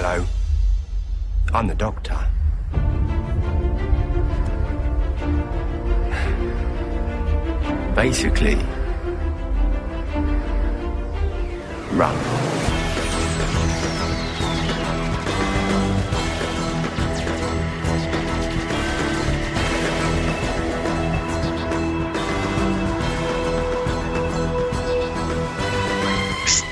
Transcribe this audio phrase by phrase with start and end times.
[0.00, 0.24] Hello.
[1.52, 2.16] I'm the doctor.
[7.96, 8.54] Basically,
[11.94, 12.47] run.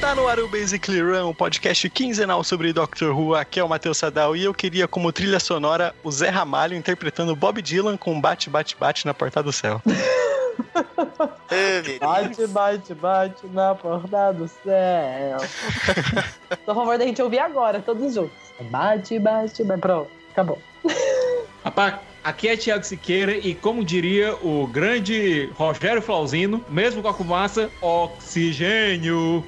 [0.06, 3.34] Está no ar o Basically Run, um podcast quinzenal sobre Doctor Who.
[3.34, 7.34] Aqui é o Matheus Sadal e eu queria como trilha sonora o Zé Ramalho interpretando
[7.34, 9.82] Bob Dylan com Bate, Bate, Bate na Porta do Céu.
[12.00, 15.38] Bate, bate, bate na porta do céu.
[16.64, 18.36] Tô a favor da gente ouvir agora, todos juntos.
[18.70, 19.80] Bate, bate, bate.
[19.80, 20.62] Pronto, acabou.
[21.64, 27.14] Rapaz, aqui é Thiago Siqueira e como diria o grande Rogério Flauzino, mesmo com a
[27.14, 29.44] fumaça, oxigênio.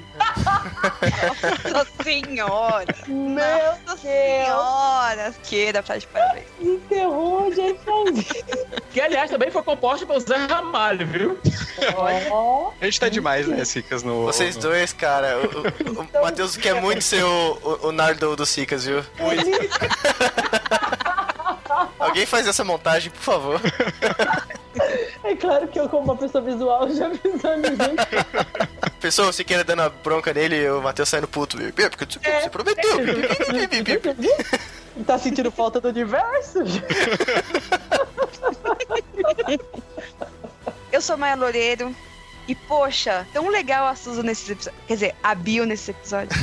[1.71, 2.85] Nossa senhora!
[3.07, 3.99] Meu Nossa Deus!
[4.01, 5.33] senhora!
[5.43, 6.45] Queira, de parabéns.
[6.61, 7.79] Enterrou, gente.
[8.91, 11.39] Que, aliás, também foi composta pelo Zé Ramalho, viu?
[11.95, 14.23] Ó, A gente tá demais, né, Cicas, no...
[14.25, 15.37] Vocês no- dois, cara.
[15.39, 19.03] O, o, o Matheus quer muito ser o, o, o Nardo do Cicas, viu?
[21.99, 23.61] Alguém faz essa montagem, por favor.
[25.23, 27.95] é claro que eu, como uma pessoa visual, já visualizei.
[28.99, 31.57] Pessoa, você queira dando a bronca nele e o Matheus saindo puto.
[31.57, 31.71] viu?
[31.71, 32.91] Porque você você prometeu.
[35.07, 36.59] Tá sentindo falta do universo?
[40.91, 41.95] Eu sou Maia Loureiro.
[42.49, 44.79] E, poxa, tão legal a Susan nesse episódio.
[44.87, 46.35] Quer dizer, a Bill nesse episódio.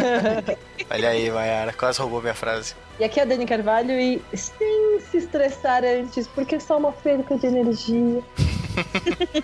[0.90, 2.74] Olha aí, Mayara, quase roubou minha frase.
[3.00, 6.92] E aqui é a Dani Carvalho e sem se estressar antes, porque é só uma
[6.92, 8.22] perda de energia.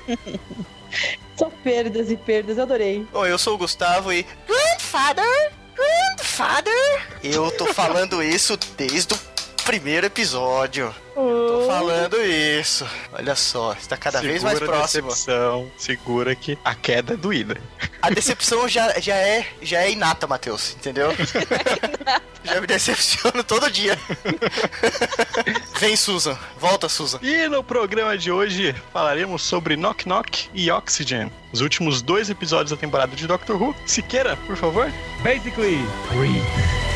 [1.34, 3.06] só perdas e perdas, eu adorei.
[3.10, 4.26] Bom, eu sou o Gustavo e.
[4.46, 5.52] Grandfather!
[5.74, 7.08] Grandfather!
[7.24, 9.18] Eu tô falando isso desde o
[9.64, 10.94] primeiro episódio.
[11.18, 12.86] Tô falando isso.
[13.12, 15.08] Olha só, está cada vez mais Segura a próximo.
[15.08, 17.60] decepção, segura que a queda é doída.
[18.00, 21.10] A decepção já, já, é, já é inata, Matheus, entendeu?
[22.44, 23.98] já me decepciono todo dia.
[25.80, 26.38] Vem, Susan.
[26.58, 27.18] Volta, Susan.
[27.22, 32.70] E no programa de hoje falaremos sobre Knock Knock e Oxygen, os últimos dois episódios
[32.70, 33.74] da temporada de Doctor Who.
[33.84, 34.90] Siqueira, por favor.
[35.22, 35.78] Basically,
[36.12, 36.87] breathe.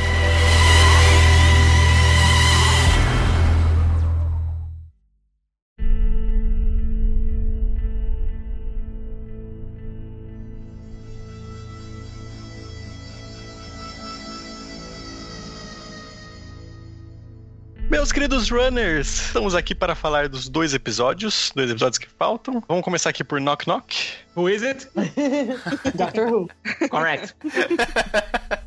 [18.02, 22.60] Meus queridos runners, estamos aqui para falar dos dois episódios, dois episódios que faltam.
[22.66, 23.94] Vamos começar aqui por Knock Knock.
[24.36, 24.88] Who is it?
[25.94, 26.48] Doctor Who.
[26.90, 27.34] Correct.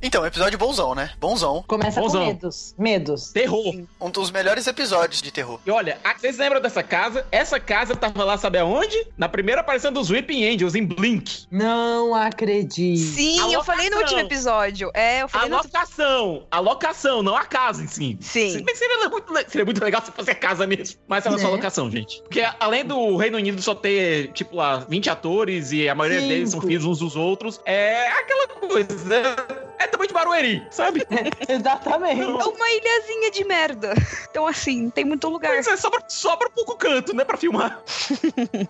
[0.02, 1.12] Então, episódio bonzão, né?
[1.20, 1.64] Bonzão.
[1.68, 2.22] Começa Bonzão.
[2.22, 2.76] com medos.
[2.78, 3.32] Medos.
[3.32, 3.76] Terror.
[4.00, 5.60] Um dos melhores episódios de terror.
[5.66, 7.26] E olha, a- vocês lembram dessa casa?
[7.32, 8.96] Essa casa tava lá, sabe aonde?
[9.18, 11.46] Na primeira aparição dos Weeping Angels, em Blink.
[11.50, 13.00] Não acredito.
[13.00, 14.18] Sim, A eu falei no locação.
[14.20, 14.92] último episódio.
[14.94, 15.70] É, eu A falei outro...
[15.74, 16.48] locação.
[16.52, 18.18] A locação, não a casa em si.
[18.22, 18.64] Sim.
[18.64, 21.00] Que Seria muito, seria muito legal se fosse a casa mesmo.
[21.08, 21.52] Mas era só Né?
[21.54, 22.22] locação, gente.
[22.22, 26.20] Porque a- além do Reino Unido só ter, tipo lá, 20 atores e a maioria
[26.20, 26.34] Cinco.
[26.34, 29.06] deles são filhos uns dos outros, é aquela coisa.
[29.06, 29.36] né?
[29.78, 31.06] É tamanho de Barueri, sabe?
[31.48, 32.22] Exatamente.
[32.22, 33.94] É uma ilhazinha de merda.
[34.30, 35.52] Então, assim, tem muito lugar.
[35.52, 37.82] Pois é, sobra, sobra pouco canto, né, pra filmar.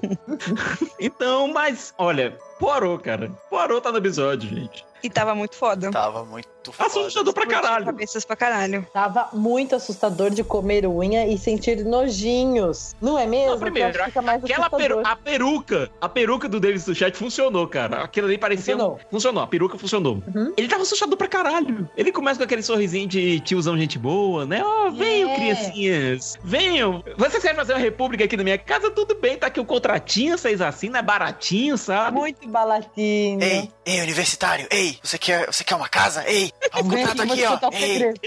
[0.99, 3.31] então, mas, olha, Poirot, cara.
[3.49, 4.85] Poirot tá no episódio, gente.
[5.03, 5.91] E tava muito foda.
[5.91, 6.87] Tava muito foda.
[6.89, 7.85] Assustador pra caralho.
[7.85, 8.85] Cabeças pra caralho.
[8.93, 12.95] Tava muito assustador de comer unha e sentir nojinhos.
[13.01, 13.51] Não é mesmo?
[13.51, 15.01] Não, primeiro, Aquela peru assustador.
[15.05, 18.03] a peruca, a peruca do Davis do chat funcionou, cara.
[18.03, 18.73] Aquilo ali parecia.
[18.75, 18.99] Funcionou.
[19.11, 20.23] Funcionou, a peruca funcionou.
[20.33, 20.53] Uhum.
[20.57, 21.89] Ele tava assustado pra caralho.
[21.95, 24.61] Ele começa com aquele sorrisinho de tiozão gente boa, né?
[24.63, 25.35] Ó, venham, É.
[25.35, 26.37] criancinhas.
[26.43, 27.03] Venham.
[27.17, 28.89] Vocês querem fazer uma república aqui na minha casa?
[28.91, 32.17] Tudo bem, tá aqui o contratinho, vocês assinam, é baratinho, sabe?
[32.17, 33.41] Muito balatinho.
[33.43, 36.23] Ei, ei, universitário, ei, você quer, você quer uma casa?
[36.27, 37.55] Ei, olha o contrato aqui, ó.
[37.55, 38.19] te contar o Ei, segredo.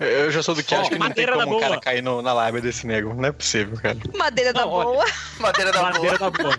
[0.00, 1.80] Eu já sou do que Ó, acho que não tem como o cara boa.
[1.80, 3.14] cair no- na lábia desse nego.
[3.14, 3.96] Não é possível, cara.
[4.16, 4.84] Madeira da Não, olha.
[4.88, 5.04] boa.
[5.40, 5.92] madeira da boa.
[5.92, 6.58] Madeira da boa.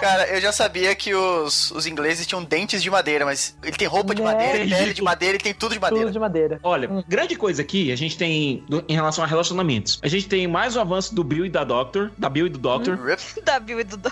[0.00, 3.88] Cara, eu já sabia que os, os ingleses tinham dentes de madeira, mas ele tem
[3.88, 4.32] roupa de Né?
[4.32, 6.04] madeira, pele de madeira, ele tem tudo de madeira.
[6.06, 6.60] Tudo de madeira.
[6.62, 7.02] Olha, Hum.
[7.08, 9.98] grande coisa aqui, a gente tem do- em relação a relacionamentos.
[10.02, 12.58] A gente tem mais o avanço do Bill e da Doctor, da Bill e do
[12.58, 12.96] Doctor.
[13.02, 13.40] Rip.
[13.42, 13.96] Da Bill e do...
[13.96, 14.10] Da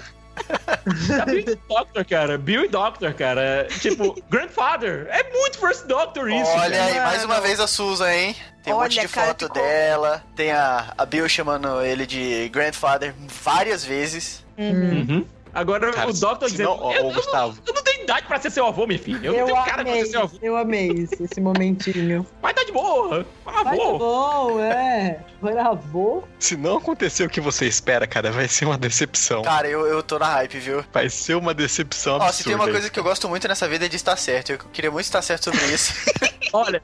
[1.27, 2.39] Bill e do Doctor, cara.
[2.39, 3.67] Bill e Doctor, cara.
[3.81, 5.07] Tipo, Grandfather.
[5.11, 6.51] É muito First Doctor isso.
[6.51, 6.85] Olha cara.
[6.93, 8.37] aí, mais uma vez a Susan, hein?
[8.63, 10.23] Tem um Olha, monte de cara, foto ficou- dela.
[10.37, 14.45] Tem a, a Bill chamando ele de grandfather várias vezes.
[14.57, 15.07] Uhum.
[15.09, 15.27] Uhum.
[15.55, 16.71] Agora Cara, o Doctor se dizendo.
[16.71, 17.57] não- ó, eu, eu Gustavo.
[17.57, 19.21] não, eu não tenho idade pra ser seu avô, minha filha.
[19.27, 20.39] Eu, não Eu tenho cara pra amei, ser seu avô.
[20.43, 22.27] eu amei esse, esse momentinho.
[22.43, 23.27] Mas tá de boa.
[23.45, 23.99] Vai Avô.
[23.99, 25.21] bom, é.
[25.41, 26.25] Bravo.
[26.39, 29.43] Se não acontecer o que você espera, cara, vai ser uma decepção.
[29.43, 30.85] Cara, eu, eu tô na hype, viu?
[30.93, 32.79] Vai ser uma decepção Ó, se tem uma absurda.
[32.81, 34.51] coisa que eu gosto muito nessa vida é de estar certo.
[34.53, 35.93] Eu queria muito estar certo sobre isso.
[36.53, 36.83] Olha,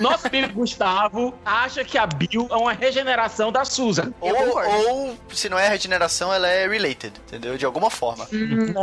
[0.00, 4.12] nosso amigo Gustavo acha que a Bill é uma regeneração da Susan.
[4.20, 7.56] ou, ou, se não é regeneração, ela é related, entendeu?
[7.56, 8.26] De alguma forma.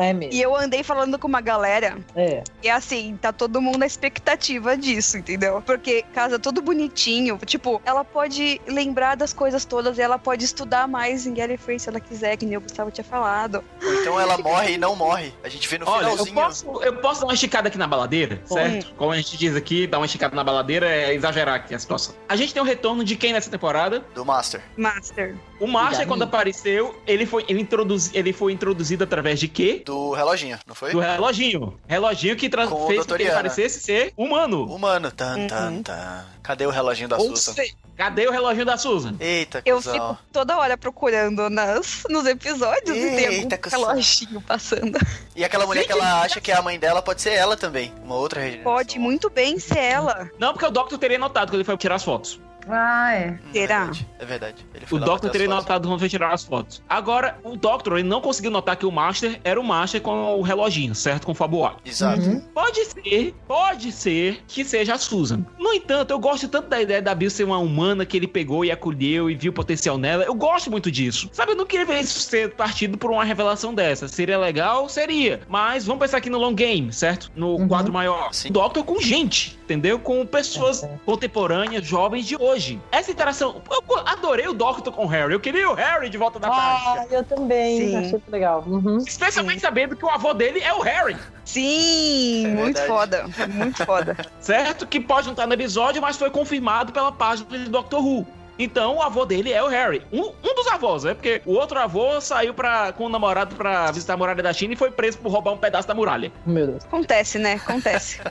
[0.02, 0.34] É mesmo.
[0.34, 2.44] E eu andei falando com uma galera É.
[2.64, 5.62] E assim, tá todo mundo na expectativa disso, entendeu?
[5.66, 7.38] Porque casa tudo bonitinho.
[7.46, 11.90] Tipo, ela pode lembrar das coisas todas e ela pode estudar mais em Gallifrey se
[11.90, 13.64] ela quiser, que nem o Gustavo tinha falado.
[13.84, 15.34] Ou então ela morre e não morre.
[15.44, 16.36] A gente vê no Olha, eu finalzinho.
[16.36, 18.94] posso, eu posso dar uma esticada aqui na baladeira, certo?
[18.96, 22.16] Como a gente diz aqui, dar uma esticada na baladeira é exagerar aqui a situação.
[22.28, 24.04] A gente tem o retorno de quem nessa temporada?
[24.14, 24.62] Do Master.
[24.78, 25.36] Master.
[25.60, 26.08] O Galinha.
[26.08, 29.84] quando apareceu, ele foi, ele, introduz, ele foi introduzido através de quê?
[29.86, 30.92] Do reloginho, não foi?
[30.92, 31.80] Do reloginho.
[31.88, 34.66] Reloginho que fez com que ele parecesse ser humano.
[34.66, 35.12] Humano.
[35.12, 36.26] Tan, tan, tan.
[36.44, 37.54] Cadê o reloginho da Ou Susan?
[37.96, 39.16] Cadê o reloginho da Susan?
[39.20, 39.94] Eita, Eu cuzão.
[39.94, 43.80] fico toda hora procurando nas, nos episódios e tem algum Eita, cuzão.
[43.80, 44.98] reloginho passando.
[45.36, 47.94] E aquela mulher que ela acha que é a mãe dela pode ser ela também.
[48.04, 48.74] Uma outra regeneração.
[48.74, 50.30] Pode muito bem ser ela.
[50.40, 52.40] Não, porque o Doctor teria notado quando ele foi tirar as fotos.
[52.68, 53.30] Ah, é.
[53.32, 53.76] Hum, Será?
[53.82, 54.08] É verdade.
[54.20, 54.66] É verdade.
[54.74, 56.82] Ele foi O Doctor teria notado quando foi tirar as fotos.
[56.90, 60.42] Agora, o Doctor ele não conseguiu notar que o Master era o Master com o
[60.42, 61.26] reloginho, certo?
[61.26, 61.78] Com o Fabuado.
[61.86, 62.22] Exato.
[62.22, 62.40] Uhum.
[62.54, 65.46] Pode ser, pode ser que seja a Susan.
[65.60, 68.64] No entanto, eu gosto tanto da ideia da Bill ser uma humana que ele pegou
[68.66, 70.24] e acolheu e viu potencial nela.
[70.24, 71.30] Eu gosto muito disso.
[71.32, 74.08] Sabe, eu não queria ver isso ser partido por uma revelação dessa.
[74.08, 74.88] Seria legal?
[74.90, 75.42] Seria.
[75.48, 77.32] Mas vamos pensar aqui no long game, certo?
[77.36, 77.68] No Uhum.
[77.68, 78.34] quadro maior.
[78.34, 78.50] Sim.
[78.50, 80.00] O Doctor com gente, entendeu?
[80.00, 82.80] Com pessoas contemporâneas, jovens de hoje.
[82.92, 83.62] Essa interação.
[83.70, 85.34] Eu adorei o Doctor com o Harry.
[85.34, 87.16] Eu queria o Harry de volta da Ah, prática.
[87.16, 87.78] eu também.
[87.80, 87.96] Sim.
[87.98, 88.64] Achei muito legal.
[88.66, 88.98] Uhum.
[89.00, 91.18] Especialmente sabendo que o avô dele é o Harry.
[91.44, 93.26] Sim, É muito foda.
[93.54, 94.16] Muito foda.
[94.40, 94.86] certo?
[94.88, 98.26] Que pode não estar no episódio, mas foi confirmado pela página de Doctor Who.
[98.58, 100.02] Então, o avô dele é o Harry.
[100.14, 101.14] Um, um dos avós, né?
[101.14, 104.74] Porque o outro avô saiu pra, com o namorado pra visitar a muralha da China
[104.74, 106.32] e foi preso por roubar um pedaço da muralha.
[106.46, 106.86] Meu Deus.
[106.86, 107.54] Acontece, né?
[107.56, 108.22] Acontece.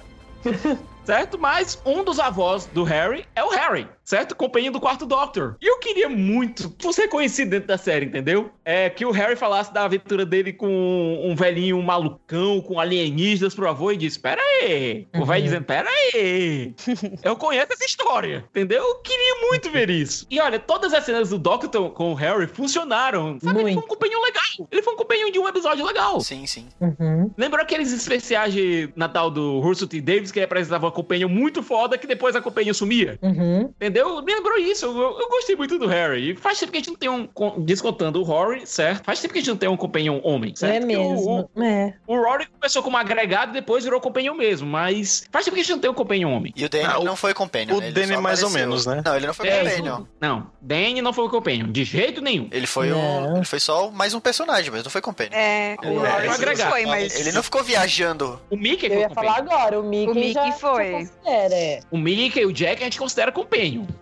[1.05, 1.39] Certo?
[1.39, 4.35] Mas um dos avós do Harry é o Harry, certo?
[4.37, 5.57] Companhia do quarto Doctor.
[5.61, 8.51] E eu queria muito fosse reconhecido dentro da série, entendeu?
[8.65, 13.69] É que o Harry falasse da aventura dele com um velhinho malucão, com alienígenas pro
[13.69, 15.07] avô e disse: Pera aí.
[15.15, 15.45] O velho Uhum.
[15.45, 16.75] dizendo: Pera aí.
[17.23, 18.83] Eu conheço essa história, entendeu?
[18.83, 20.27] Eu queria muito ver isso.
[20.31, 23.39] E olha, todas as cenas do Doctor com o Harry funcionaram.
[23.41, 23.61] Sabe?
[23.61, 23.89] Ele foi um Muito.
[23.89, 24.69] companheiro legal.
[24.71, 26.21] Ele foi um companheiro de um episódio legal.
[26.21, 26.67] Sim, sim.
[26.81, 27.31] Uhum.
[27.37, 30.01] Lembrou aqueles especiais de Natal do Russell T.
[30.01, 33.19] Davis que apresentava uma companhia muito foda que depois a companhia sumia?
[33.23, 33.63] Uhum.
[33.77, 33.94] Entendeu?
[34.23, 34.87] Me lembrou isso.
[34.87, 36.31] Eu, eu gostei muito do Harry.
[36.31, 37.29] E faz tempo que a gente não tem um.
[37.65, 39.05] Descontando o Rory, certo?
[39.05, 40.75] Faz tempo que a gente não tem um companhão homem, certo?
[40.77, 41.51] É Porque o- mesmo.
[41.63, 41.95] É.
[42.07, 44.67] O, o Rory começou como agregado e depois virou companhão mesmo.
[44.69, 46.53] Mas faz tempo que a gente não tem um companhão homem.
[46.57, 47.77] E o Danny Ah, o- não foi companion.
[47.77, 47.91] o né?
[47.91, 49.03] Danny mais ou menos, né?
[49.05, 49.95] Não, ele não foi É, companion.
[49.99, 51.71] isso- não, Danny não foi o companion.
[51.71, 52.49] De jeito nenhum.
[52.51, 55.33] Ele foi, um, ele foi só mais um personagem, mas não foi companion.
[55.33, 56.71] É, Ele o é Rory agregado.
[56.71, 57.19] foi, mas.
[57.19, 58.41] Ele não ficou viajando.
[58.51, 59.33] O Mickey Eu ia companion.
[59.35, 61.09] falar agora, o Mickey, O Mickey já, foi.
[61.25, 61.81] já é.
[61.91, 63.31] O Mickey e o Jack a gente considera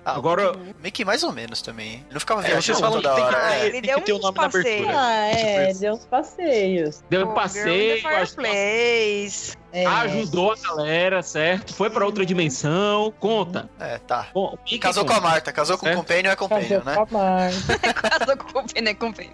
[0.04, 1.94] Ah, Agora, Mickey, Mickey mais ou menos também.
[1.94, 3.46] Ele não ficava É, viajando vocês falam que toda tem que hora.
[3.48, 3.60] ter- É.
[3.62, 4.64] Ele tem deu que ter o nome na abertura.
[4.64, 4.96] passeios.
[4.96, 7.04] Ah, é, deu uns passeios.
[7.10, 9.56] deu um Girl passeio, in the Fireplace.
[9.72, 9.86] É.
[9.86, 11.74] ajudou a galera, certo?
[11.74, 13.12] Foi pra outra dimensão.
[13.18, 13.68] Conta.
[13.80, 14.26] É, tá.
[14.34, 15.20] Bom, Casou com a.
[15.20, 15.98] Marta, casou com o Certo.
[16.00, 16.94] companion é companion, Casou né?
[16.94, 17.78] com a Marta.
[18.18, 19.30] Casou com o Pena com Pena.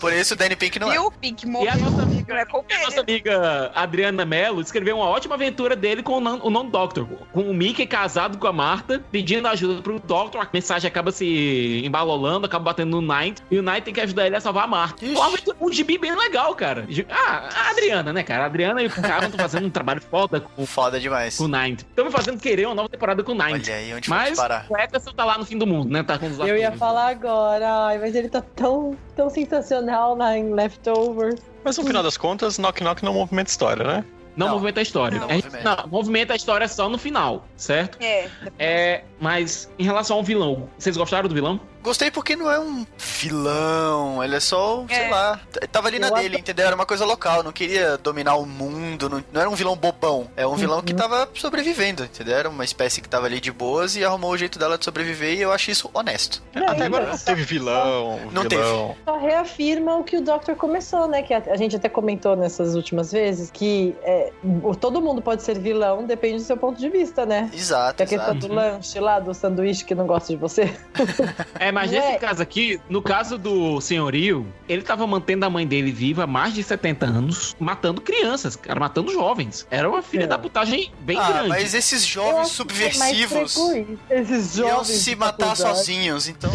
[0.00, 0.92] Por isso o Danny Pink não é.
[0.94, 1.06] Viu?
[1.06, 1.76] O Pink E a morreu.
[1.78, 6.14] nossa amiga, é e a nossa amiga Adriana Mello escreveu uma ótima aventura dele com
[6.14, 7.06] o non- o non-Doctor.
[7.32, 10.42] Com o Mickey casado com a Marta, pedindo ajuda pro Doctor.
[10.42, 13.42] A mensagem acaba se embalolando, acaba batendo no Knight.
[13.50, 15.04] E o Knight tem que ajudar ele a salvar a Marta.
[15.04, 16.86] Uma aventura- Um gibi bem legal, cara.
[17.10, 18.42] Ah, a Adriana, né, cara?
[18.44, 21.36] A Adriana e o cara estão fazendo um trabalho foda com, Foda demais.
[21.36, 21.84] com o Knight.
[21.88, 23.70] Estamos fazendo querer uma nova temporada com o Knight.
[23.70, 24.66] Olha aí onde Mas parar.
[24.68, 26.02] o Eccleston tá lá no fim do mundo, né?
[26.02, 30.36] Tá com os Eu ia falar agora, ai, mas ele tá tão, tão sensacional lá
[30.36, 31.40] em Leftovers.
[31.64, 34.04] Mas no final das contas, Knock Knock não movimenta história, né?
[34.36, 34.54] Não, Não.
[34.54, 35.18] movimenta a história.
[35.18, 35.76] Não A gente- movimenta.
[35.82, 37.98] não, movimenta a história só no final, certo?
[38.00, 38.28] É.
[38.58, 41.60] É, mas em relação ao vilão, vocês gostaram do vilão?
[41.88, 45.08] Gostei porque não é um vilão, ele é só, sei É.
[45.10, 46.66] lá, t- tava ali na Eu dele, entendeu?
[46.66, 50.28] Era uma coisa local, não queria dominar o mundo, não, não era um vilão bobão,
[50.36, 52.36] é um vilão que tava sobrevivendo, entendeu?
[52.36, 55.32] Era uma espécie que tava ali de boas e arrumou o jeito dela de sobreviver
[55.38, 56.42] e eu acho isso honesto.
[56.54, 58.94] Até agora não teve vilão, Não vilão.
[59.06, 61.22] Só reafirma o que o Doctor começou, né?
[61.22, 64.30] Que a, a gente até comentou nessas últimas vezes, que é,
[64.80, 67.50] todo mundo pode ser vilão, depende do seu ponto de vista, né?
[67.52, 68.46] Exato, Que a questão exato.
[68.48, 70.70] do lanche lá, do sanduíche que não gosta de você.
[71.58, 75.66] É, mas nesse é- caso aqui, no caso do senhorio, ele tava mantendo a mãe
[75.66, 79.66] dele viva há mais de 70 anos, matando crianças, cara, matando jovens.
[79.70, 80.26] Era uma filha É.
[80.26, 81.48] da putagem bem Ah, grande.
[81.48, 83.56] mas esses jovens é subversivos.
[84.10, 86.50] Esses iam jovens se de matar sozinhos, então.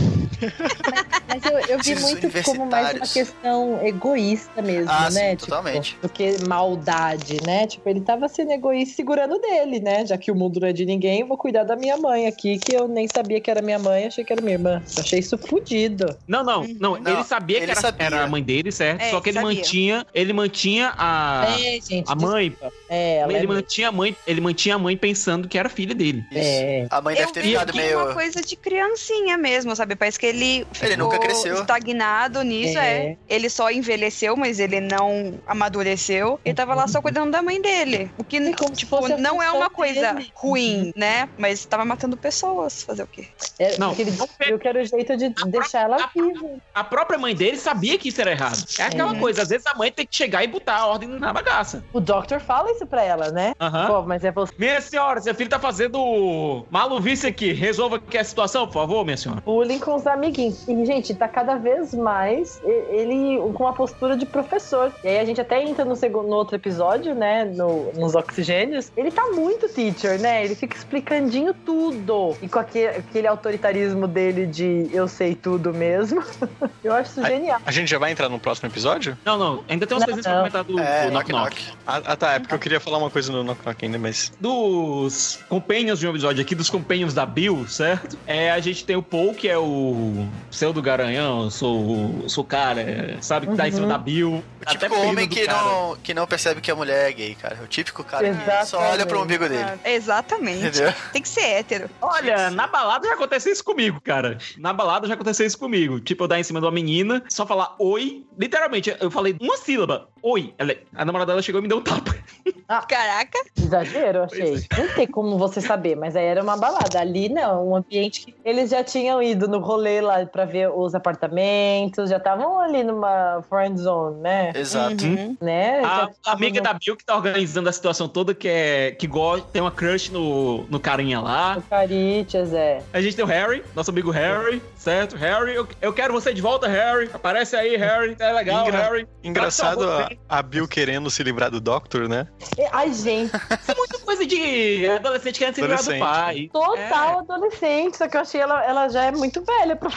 [1.28, 5.30] Mas eu, eu vi Esses muito como mais uma questão egoísta mesmo, Ah, né?
[5.32, 5.98] sim, Tipo, totalmente.
[6.02, 7.66] do que maldade, né?
[7.68, 10.06] Tipo, ele tava sendo egoísta segurando dele, né?
[10.06, 12.58] Já que o mundo não é de ninguém, eu vou cuidar da minha mãe aqui,
[12.58, 14.82] que eu nem sabia que era minha mãe, achei que era minha irmã.
[15.14, 16.18] Achei isso fudido.
[16.28, 18.06] Não, não, não, Não, ele sabia ele que era, sabia.
[18.08, 19.02] era a mãe dele, certo?
[19.02, 19.56] É, Só que ele sabia.
[19.56, 22.04] mantinha, ele mantinha a é, gente.
[22.08, 22.76] a mãe, desculpa.
[22.90, 23.48] É, ela ele é...
[23.48, 26.24] mantinha a mãe, ele mantinha a mãe pensando que era filha dele.
[26.32, 26.86] É.
[26.90, 28.04] A mãe Eu deve ter vi ficado que meio.
[28.04, 29.96] uma coisa de criancinha mesmo, sabe?
[29.96, 31.56] Parece que ele Ele nunca ficou cresceu.
[31.56, 32.94] estagnado nisso, é.
[32.94, 33.18] É.
[33.30, 36.40] Ele só envelheceu, mas ele não amadureceu.
[36.46, 38.12] Ele tava lá só cuidando da mãe dele.
[38.18, 40.32] O que, É como se tipo, a não é uma coisa dele.
[40.36, 41.30] ruim, né?
[41.38, 42.84] Mas tava matando pessoas.
[42.84, 43.28] Fazer o quê?
[43.60, 46.58] É, Não, porque ele não descobriu que era o jeito de deixar ela a- viva.
[46.74, 48.64] A própria mãe dele sabia que isso era errado.
[48.78, 49.20] É aquela Uhum.
[49.20, 51.84] coisa, às vezes a mãe tem que chegar e botar a ordem na bagaça.
[51.94, 53.54] O Doctor fala isso pra ela, né?
[53.60, 53.88] Aham.
[53.88, 54.54] Pô, mas é você.
[54.58, 57.52] Minha senhora, seu filho tá fazendo maluvice aqui.
[57.54, 59.42] Resolva aqui a situação, por favor, minha senhora.
[59.42, 60.68] Bullying com os amiguinhos.
[60.68, 64.92] E, gente, tá cada vez mais ele com a postura de professor.
[65.04, 67.46] E aí a gente até entra no, segundo, no outro episódio, né?
[67.46, 68.92] No, nos oxigênios.
[68.96, 70.44] Ele tá muito teacher, né?
[70.44, 72.36] Ele fica explicandinho tudo.
[72.42, 76.24] E com aque- aquele autoritarismo dele de eu sei tudo mesmo.
[76.84, 77.60] eu acho isso Ai, genial.
[77.66, 79.18] A gente já vai entrar no próximo episódio?
[79.26, 81.56] Não, não, ainda tem umas Não, coisinhas pra comentar do, É, do knock Knock knock.
[81.68, 81.78] Knock.
[81.86, 82.34] Ah, ah, tá.
[82.34, 84.32] É porque eu queria falar uma coisa no Knock Knock ainda, mas.
[84.40, 88.18] Dos companions de um episódio aqui, dos companions da Bill, certo?
[88.26, 92.82] É, a gente tem o Paul, que é o pseudo garanhão, sou, sou o cara,
[92.82, 93.90] é, sabe, que tá em cima Uhum.
[93.90, 94.32] da Bill.
[94.36, 95.62] O Até típico homem que cara.
[95.62, 97.60] não, que não percebe que a mulher é gay, cara.
[97.62, 98.94] O típico cara que só Exatamente.
[98.94, 99.72] olha pro umbigo dele.
[99.84, 100.68] Exatamente.
[100.68, 100.94] Entendeu?
[101.12, 101.90] Tem que ser hétero.
[102.02, 104.38] Olha, na balada já aconteceu isso comigo, cara.
[104.58, 106.00] Na balada já aconteceu isso comigo.
[106.00, 108.24] Tipo, eu dar em cima de uma menina, só falar oi.
[108.38, 110.08] Literalmente, eu falei uma sílaba.
[110.22, 110.54] Oi.
[110.58, 112.16] Ela, a namorada dela chegou e me deu um tapa.
[112.88, 113.40] Caraca.
[113.58, 114.64] Exagero, eu achei.
[114.78, 117.00] Não tem como você saber, mas aí era uma balada.
[117.00, 120.94] Ali não, um ambiente que eles já tinham ido no rolê lá pra ver os
[120.96, 124.52] apartamentos, já estavam ali numa friend zone, né?
[124.56, 125.06] Exato.
[125.06, 125.38] Uhum.
[125.42, 125.82] né?
[125.84, 129.48] A amiga no- da Bill que tá organizando a situação toda, que é que gosta,
[129.52, 131.56] tem uma crush no, no carinha lá.
[131.56, 132.82] no Caritas, é.
[132.94, 135.16] A gente tem o Harry, nosso amigo Harry, certo?
[135.16, 137.10] Harry, eu, eu quero você de volta, Harry.
[137.14, 138.16] Aparece aí, Harry.
[138.20, 139.08] É legal, Engra- Harry.
[139.24, 142.28] Engraçado Tá, tá a, a Bill querendo se livrar do Doctor, né?
[142.58, 146.50] E- Ai, gente, Isso é muito coisa de adolescente querendo se livrar do pai.
[146.52, 149.90] total adolescente, só que eu achei ela, ela já é muito velha pra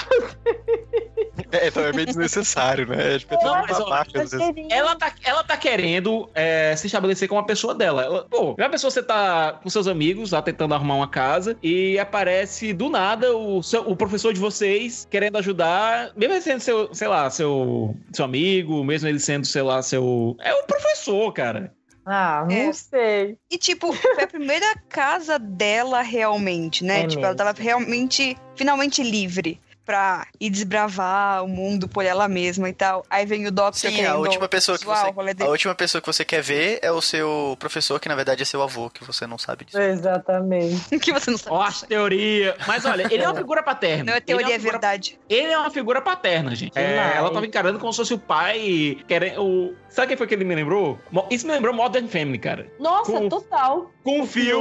[1.53, 3.15] É, então é meio desnecessário, né?
[3.15, 4.55] É, tipo, é Não, tão mas, ó, fazer.
[4.71, 8.03] Ela tá, ela tá querendo é, se estabelecer como uma pessoa dela.
[8.03, 11.99] Ela, pô, já pensou você tá com seus amigos lá tentando arrumar uma casa e
[11.99, 16.95] aparece do nada o, seu- o professor de vocês querendo ajudar, mesmo ele sendo seu,
[16.95, 20.37] sei lá, seu, seu amigo, mesmo ele sendo, sei lá, seu.
[20.41, 21.73] É o professor, cara.
[22.07, 22.73] Ah, não É.
[22.73, 23.37] sei.
[23.51, 27.03] E, tipo, foi a primeira casa dela realmente, né?
[27.03, 27.37] É tipo, ela mesmo.
[27.53, 33.07] tava realmente, finalmente livre pra ir desbravar o mundo por ela mesma e tal.
[33.09, 35.07] Aí vem o Doctor Sim, a querendo última pessoa que você.
[35.07, 38.17] o rolê A última pessoa que você quer ver é o seu professor, que na
[38.17, 39.81] verdade é seu avô, que você não sabe disso.
[39.81, 40.99] Exatamente.
[40.99, 41.55] que você não sabe.
[41.57, 42.57] Ó, as teoria.
[42.67, 44.05] Mas olha, ele é uma figura paterna.
[44.05, 45.19] Não é teoria, é figura- verdade.
[45.29, 46.77] Ele é uma figura paterna, gente.
[46.77, 48.99] É, ela tava encarando como se fosse o pai.
[49.07, 49.75] Querendo, o...
[49.89, 50.99] Sabe quem foi que ele me lembrou?
[51.31, 52.67] Isso me lembrou Modern Family, cara.
[52.81, 53.91] Nossa, Com- total.
[54.03, 54.61] Com o fio.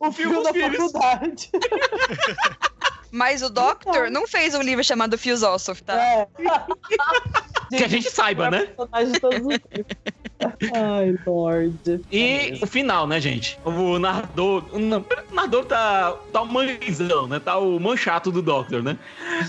[0.00, 0.92] O fio com os da filhos.
[0.92, 1.50] faculdade.
[3.14, 6.02] Mas o Doctor não fez um livro chamado Philosophy, tá?
[6.02, 6.28] É.
[7.70, 8.68] Que a gente saiba, né?
[10.74, 12.00] Ai, Lorde.
[12.10, 13.58] E o final, né, gente?
[13.64, 14.64] O narrador.
[14.78, 14.98] Não,
[15.30, 16.12] o narrador tá.
[16.32, 17.38] Tá o mãezão, né?
[17.38, 18.98] Tá o manchato do Doctor, né?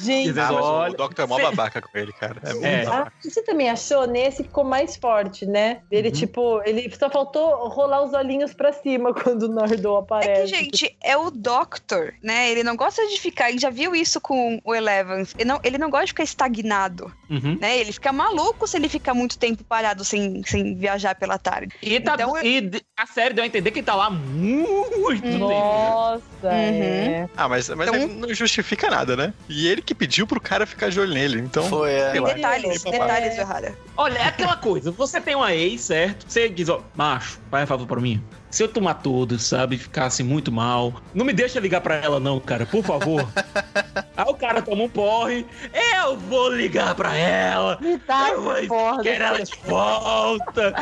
[0.01, 2.35] Gente, Ah, Olha, o Doctor é mó babaca com ele, cara.
[2.43, 2.85] É muito É.
[2.87, 4.05] Ah, você também achou?
[4.07, 5.81] Nesse ficou mais forte, né?
[5.91, 6.13] Ele, Uhum.
[6.13, 10.41] tipo, ele só faltou rolar os olhinhos pra cima quando o Nardô É aparece.
[10.41, 12.51] que, gente, é o Doctor, né?
[12.51, 13.45] Ele não gosta de ficar.
[13.45, 15.25] A gente já viu isso com o Eleven.
[15.37, 17.57] Ele não, ele não gosta de ficar estagnado, Uhum.
[17.59, 17.77] né?
[17.77, 21.75] Ele fica maluco se ele ficar muito tempo parado sem, sem viajar pela tarde.
[21.81, 25.21] E, tá, Então, eu- e a série deu a entender que ele tá lá muito
[25.21, 25.37] tempo.
[25.39, 26.49] Nossa, Uhum.
[26.51, 27.29] é.
[27.35, 29.33] Ah, mas, mas Então- ele não justifica nada, né?
[29.49, 31.63] E ele que pediu pro cara ficar de olho nele, então.
[31.67, 32.19] Foi, é.
[32.19, 32.33] lá.
[32.33, 33.75] Detalhes, detalhes, Errara.
[33.97, 36.25] Olha, é aquela coisa, você tem uma ex, certo?
[36.27, 38.23] Você diz, ó, macho, faz favor pra mim.
[38.49, 42.39] Se eu tomar todos, sabe, ficasse muito mal, não me deixa ligar pra ela não,
[42.39, 43.27] cara, por favor.
[44.17, 49.01] Aí o cara toma um porre, eu vou ligar pra ela, Me dá eu vou
[49.03, 50.73] quero ela de volta,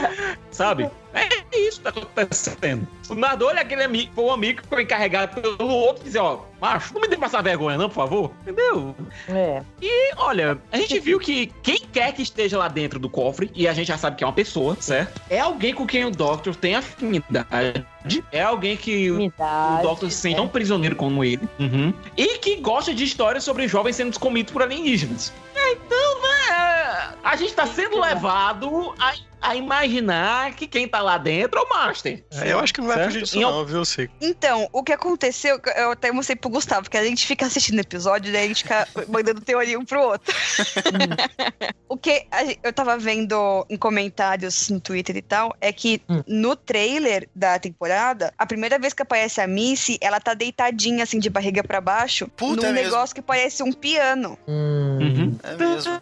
[0.51, 0.89] sabe?
[1.13, 2.87] É isso que tá acontecendo.
[3.09, 6.19] O narrador é aquele amigo, foi um amigo que foi encarregado pelo outro e dizer,
[6.19, 8.31] ó, macho, não me dê passar vergonha, não, por favor.
[8.41, 8.95] Entendeu?
[9.29, 9.61] É.
[9.81, 13.67] E olha, a gente viu que quem quer que esteja lá dentro do cofre, e
[13.67, 15.21] a gente já sabe que é uma pessoa, certo?
[15.29, 17.85] É alguém com quem o Doctor tem afinidade.
[18.31, 19.83] É alguém que o Unidade.
[19.83, 21.47] Doctor se sente tão prisioneiro como ele.
[21.59, 21.93] Uhum.
[22.17, 25.31] E que gosta de histórias sobre jovens sendo comidos por alienígenas.
[25.55, 27.15] É, então, né?
[27.23, 31.69] A gente tá sendo levado a, a imaginar que quem tá lá dentro é o
[31.69, 32.23] Master.
[32.31, 33.07] É, eu acho que não vai Certo?
[33.09, 34.13] fugir disso Em não, viu, Cico?
[34.21, 38.31] Então, o que aconteceu, eu até mostrei pro Gustavo, que a gente fica assistindo episódio,
[38.31, 40.33] daí a gente fica mandando teoria um pro outro.
[41.87, 42.25] o que
[42.63, 46.23] eu tava vendo em comentários no Twitter e tal, é que Hum.
[46.27, 51.19] no trailer da temporada, a primeira vez que aparece a Missy, ela tá deitadinha, assim,
[51.19, 52.91] de barriga pra baixo, Puta, num é mesmo.
[52.91, 54.37] negócio que parece um piano.
[54.47, 54.99] Hum.
[55.01, 55.37] Uhum.
[55.43, 55.93] É mesmo.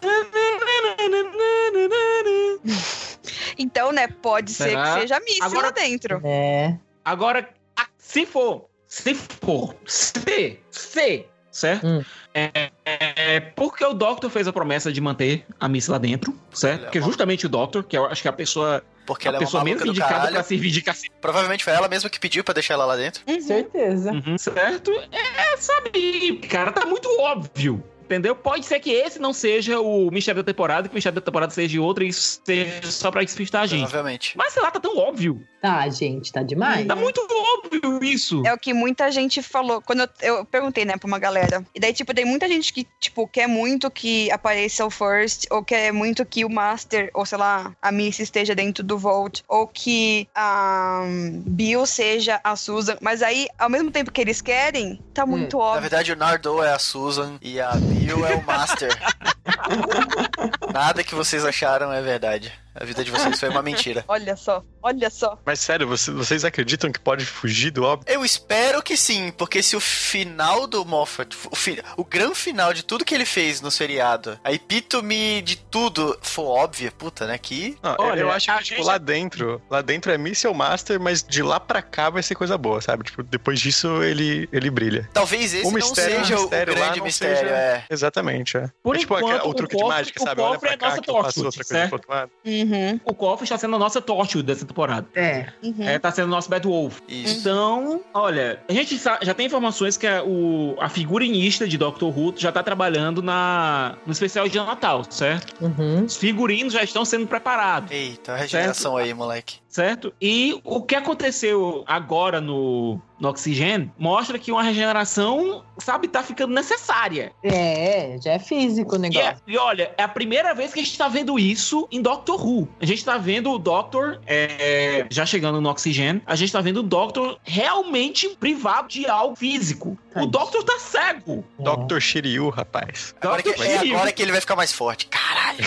[3.58, 4.94] Então, né, pode ser Será?
[4.94, 6.20] que seja a Missy Agora- lá dentro.
[6.24, 6.76] É.
[7.04, 11.86] Agora, a- se for, se for, se, se, certo?
[11.86, 12.02] Hum.
[12.34, 16.74] É, é porque o Doctor fez a promessa de manter a Miss lá dentro, certo?
[16.80, 17.02] Olha, Porque ó.
[17.02, 19.44] justamente o Doctor, que eu acho que é a pessoa, Porque a ela é uma
[19.46, 20.34] pessoa menos maluca do indicada caralho.
[20.36, 23.22] pra servir de cacete, Provavelmente foi ela mesma que pediu pra deixar ela lá dentro.
[23.28, 23.40] Uhum.
[23.40, 24.12] Certeza.
[24.12, 24.90] Uhum, certo?
[25.12, 27.84] É, sabe, cara, tá muito óbvio.
[28.14, 28.34] Entendeu?
[28.36, 31.52] Pode ser que esse não seja o mistério da temporada, que o mistério da temporada
[31.52, 33.80] seja outro e isso seja só pra despistar a gente.
[33.80, 34.36] Provavelmente.
[34.36, 35.42] Mas sei lá, tá tão óbvio.
[35.60, 36.86] Tá, gente, tá demais.
[36.86, 38.42] Tá muito óbvio isso.
[38.44, 39.80] É o que muita gente falou.
[39.80, 41.64] Quando eu, eu perguntei, né, pra uma galera.
[41.72, 45.62] E daí, tipo, tem muita gente que, tipo, quer muito que apareça o First, ou
[45.62, 49.68] quer muito que o Master, ou sei lá, a Missy esteja dentro do Vault, ou
[49.68, 52.96] que a um, Bill seja a Susan.
[53.00, 55.80] Mas aí, ao mesmo tempo que eles querem, tá muito Na óbvio.
[55.82, 58.90] verdade, o Nardo é a Susan e a Bill é o Master.
[60.72, 62.52] Nada que vocês acharam é verdade.
[62.74, 64.02] A vida de vocês foi uma mentira.
[64.08, 65.38] Olha só, olha só.
[65.44, 68.10] Mas sério, você- vocês acreditam que pode fugir do óbvio?
[68.10, 72.72] Eu espero que sim, porque se o final do Moffat, o, fi- o grande final
[72.72, 77.36] de tudo que ele fez no seriado, a epítome de tudo for óbvia, puta, né?
[77.36, 77.76] Que.
[77.82, 81.22] Não, Olha, eu acho que, tipo, gente- lá dentro, lá dentro é Missile Master, mas
[81.22, 83.04] de lá pra cá vai ser coisa boa, sabe?
[83.04, 85.06] Tipo, depois disso ele, ele brilha.
[85.12, 87.84] Talvez esse O não mistério- seja o o mistério lá grande não mistério, seja- é.
[87.90, 88.70] Exatamente, é.
[88.82, 90.40] Por é tipo enquanto, o truque de cofre- mágica, o sabe?
[90.40, 92.00] Olha cofre pra é cá nossa Torchwood, coisa certo?
[92.44, 95.06] Uhum, O Coffee está sendo a nossa Torchwood dessa temporada.
[95.14, 95.46] É.
[95.62, 95.74] uhum.
[95.88, 97.00] É, tá sendo o nosso Bad Wolf.
[97.08, 97.40] Isso.
[97.40, 102.34] Então, olha, a gente já tem informações que a, o, a figurinista de Doctor Who
[102.36, 105.54] já tá trabalhando na, no especial de Natal, certo?
[105.64, 106.04] Uhum.
[106.04, 109.56] Os figurinos já estão sendo preparados, Eita, a regeneração aí, moleque.
[109.68, 110.12] certo?
[110.20, 116.52] E o que aconteceu agora no, no Oxygen mostra que uma regeneração, sabe, tá ficando
[116.52, 117.32] necessária.
[117.44, 119.28] É, já é físico o E, negócio.
[119.28, 122.44] é- e olha, é a primeira vez que a gente tá vendo isso em Doctor
[122.44, 122.68] Who.
[122.80, 126.78] A gente tá vendo o Doctor, é, já chegando no Oxygen, a gente tá vendo
[126.80, 129.96] o Doctor realmente privado de algo físico.
[130.16, 130.26] O.
[130.26, 131.44] Doctor tá cego.
[131.58, 131.62] É.
[131.62, 132.00] Dr.
[132.00, 133.14] Shiryu, rapaz.
[133.20, 133.94] Agora que, Doctor é Shiryu.
[133.94, 135.06] agora que ele vai ficar mais forte.
[135.06, 135.58] Caralho.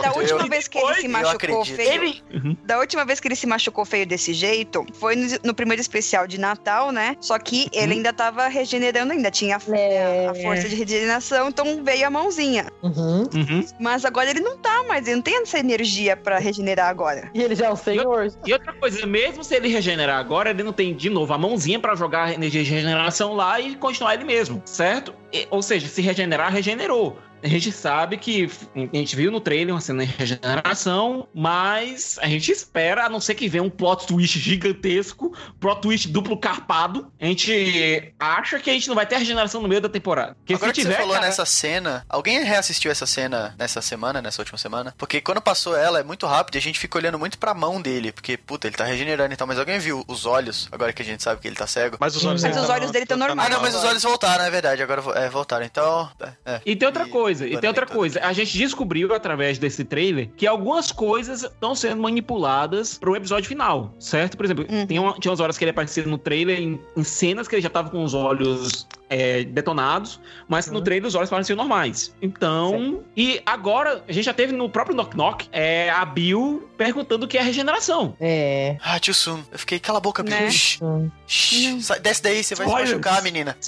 [0.00, 2.22] Da última eu- vez que ele se machucou feio, Ele.
[2.32, 2.56] Uhum.
[2.64, 6.26] Da última vez que ele se machucou feio desse jeito, foi no, no primeiro especial
[6.26, 7.16] de Natal, né?
[7.20, 10.28] Só que ele ainda tava regenerando, ainda tinha a, É.
[10.28, 12.66] a força de regeneração, então veio a mãozinha.
[12.82, 13.22] Uhum.
[13.34, 13.66] Uhum.
[13.80, 17.30] Mas agora ele não tá mais, ele não tem essa energia pra regenerar agora.
[17.34, 18.32] E ele já é o senhor.
[18.46, 21.78] E outra coisa, mesmo se ele regenerar agora, ele não tem de novo a mãozinha
[21.80, 25.14] pra jogar a energia de regeneração lá e continuar ele mesmo, certo?
[25.32, 27.18] E- ou seja, se regenerar, regenerou.
[27.42, 32.26] A gente sabe que a gente viu no trailer uma cena de regeneração, mas a
[32.28, 37.10] gente espera, a não ser que venha um plot twist gigantesco, plot twist duplo carpado.
[37.20, 40.34] A gente acha que a gente não vai ter a regeneração no meio da temporada.
[40.36, 43.80] Porque Agora se que tiver, você falou cara, nessa cena, alguém reassistiu essa cena nessa
[43.82, 44.94] semana, nessa última semana?
[44.96, 47.80] Porque quando passou ela é muito rápido e a gente fica olhando muito pra mão
[47.80, 51.02] dele, porque, puta, ele tá regenerando e tal, mas alguém viu os olhos, agora que
[51.02, 51.96] a gente sabe que ele tá cego?
[52.00, 53.48] Mas os olhos Mas dele os tá olhos dele tão tá normais.
[53.50, 56.10] Ah, não, mas os olhos voltaram, é verdade, agora é, voltaram, então...
[56.20, 56.60] é, é.
[56.66, 58.20] E tem outra E- coisa, e agora tem outra tem coisa.
[58.24, 63.94] A gente descobriu através desse trailer que algumas coisas estão sendo manipuladas pro episódio final,
[63.98, 64.36] certo?
[64.36, 64.86] Por exemplo, Uhum.
[64.86, 67.62] tem uma- tinha umas horas que ele aparecia no trailer em, em cenas que ele
[67.62, 70.18] já tava com os olhos é, detonados,
[70.48, 70.84] mas no Uhum.
[70.84, 72.14] trailer os olhos pareciam normais.
[72.22, 77.26] Então, e agora a gente já teve no próprio Knock Knock é, a Bill perguntando
[77.26, 78.16] o que é regeneração.
[78.18, 78.78] É.
[78.82, 80.46] Ah, tio Sun, eu fiquei, cala a boca, Né?
[80.46, 80.82] bicho.
[80.82, 81.10] Hum.
[81.26, 83.54] Shh, sai- desce daí, você vai se machucar, menina.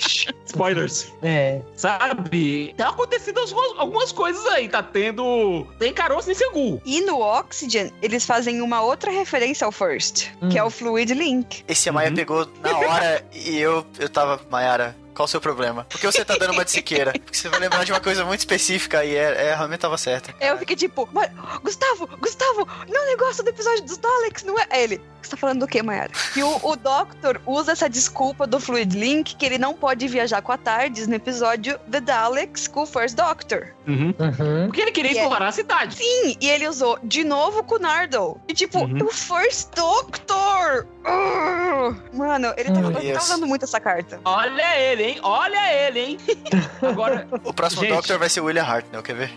[0.50, 1.12] Spoilers.
[1.22, 1.60] É.
[1.76, 2.74] Sabe?
[2.76, 3.40] Tá acontecendo
[3.78, 4.68] algumas, coisas aí.
[4.68, 5.66] Tá tendo.
[5.78, 6.80] Tem caroço em Segu.
[6.84, 10.48] E no Oxygen, eles fazem uma outra referência ao First, Hum.
[10.48, 11.64] que é o Fluid Link.
[11.68, 12.14] Esse a Maia Uhum.
[12.16, 15.84] pegou na hora e eu, eu tava, Mayara, Qual o seu problema?
[15.84, 17.12] Por que você tá dando uma de Siqueira?
[17.12, 20.32] Porque você vai lembrar de uma coisa muito específica e é, é, realmente tava certa.
[20.40, 21.30] Eu fiquei tipo, "Mas,
[21.62, 24.66] Gustavo, Gustavo, não é um negócio do episódio dos Daleks, não é?
[24.70, 26.10] Aí Ele, você tá falando do quê, Mayara?
[26.34, 30.40] Que o, o Doctor usa essa desculpa do Fluid Link que ele não pode viajar
[30.42, 33.74] com a TARDIS no episódio The Daleks com o First Doctor.
[33.86, 34.14] Uhum.
[34.18, 34.66] Uhum.
[34.66, 35.96] Porque ele queria E é- explorar a cidade.
[35.96, 38.36] Sim, e ele usou de novo com o Nardole.
[38.48, 38.98] E tipo, Uhum.
[39.04, 40.86] o First Doctor!
[41.04, 41.96] Ugh.
[42.12, 43.24] Mano, ele ele tava Yes.
[43.24, 44.20] usando muito essa carta.
[44.24, 45.18] Olha ele, hein?
[45.22, 46.18] Olha ele, hein?
[46.82, 47.94] Agora, O próximo Gente.
[47.94, 49.30] Doctor vai ser o William Hartnell, quer ver?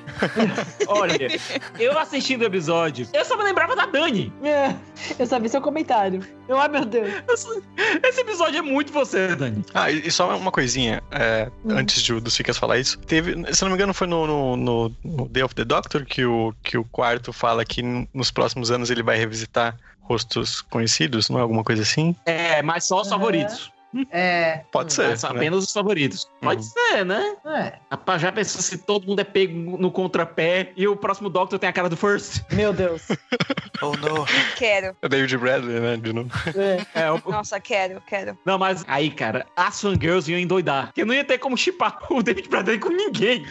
[0.87, 1.27] olha,
[1.79, 4.31] eu assistindo o episódio, eu só me lembrava da Dani.
[4.43, 4.73] É,
[5.17, 6.21] eu sabia seu comentário.
[6.47, 7.09] Eu, ai meu Deus.
[8.03, 9.65] Esse episódio é muito você, Dani.
[9.73, 11.71] Ah, e e só uma coisinha, é, Hum.
[11.77, 12.99] antes de, o- dos Ficas falar isso.
[12.99, 16.23] Teve, se não me engano, foi no, no, no- no Day of the Doctor que
[16.25, 17.81] o, que o quarto fala que
[18.13, 22.15] nos próximos anos ele vai revisitar rostos conhecidos, não é alguma coisa assim?
[22.25, 23.71] É, mas só os favoritos.
[24.11, 24.61] É.
[24.71, 25.09] Pode ser.
[25.09, 25.29] Mas né?
[25.29, 26.27] apenas os favoritos.
[26.41, 26.69] Pode Uhum.
[26.69, 27.35] ser, né?
[27.45, 27.73] É.
[27.91, 31.69] Rapaz, já pensou se todo mundo é pego no contrapé e o próximo Doctor tem
[31.69, 32.41] a cara do First?
[32.51, 33.03] Meu Deus.
[33.81, 34.25] Oh, no.
[34.55, 34.95] Quero.
[35.01, 35.97] É David Bradley, né?
[35.97, 36.29] De novo.
[36.95, 37.03] É.
[37.03, 38.37] É, o- Nossa, quero, quero.
[38.45, 40.87] Não, mas aí, cara, as fangirls iam endoidar.
[40.87, 43.45] Porque não ia ter como chipar o David Bradley com ninguém.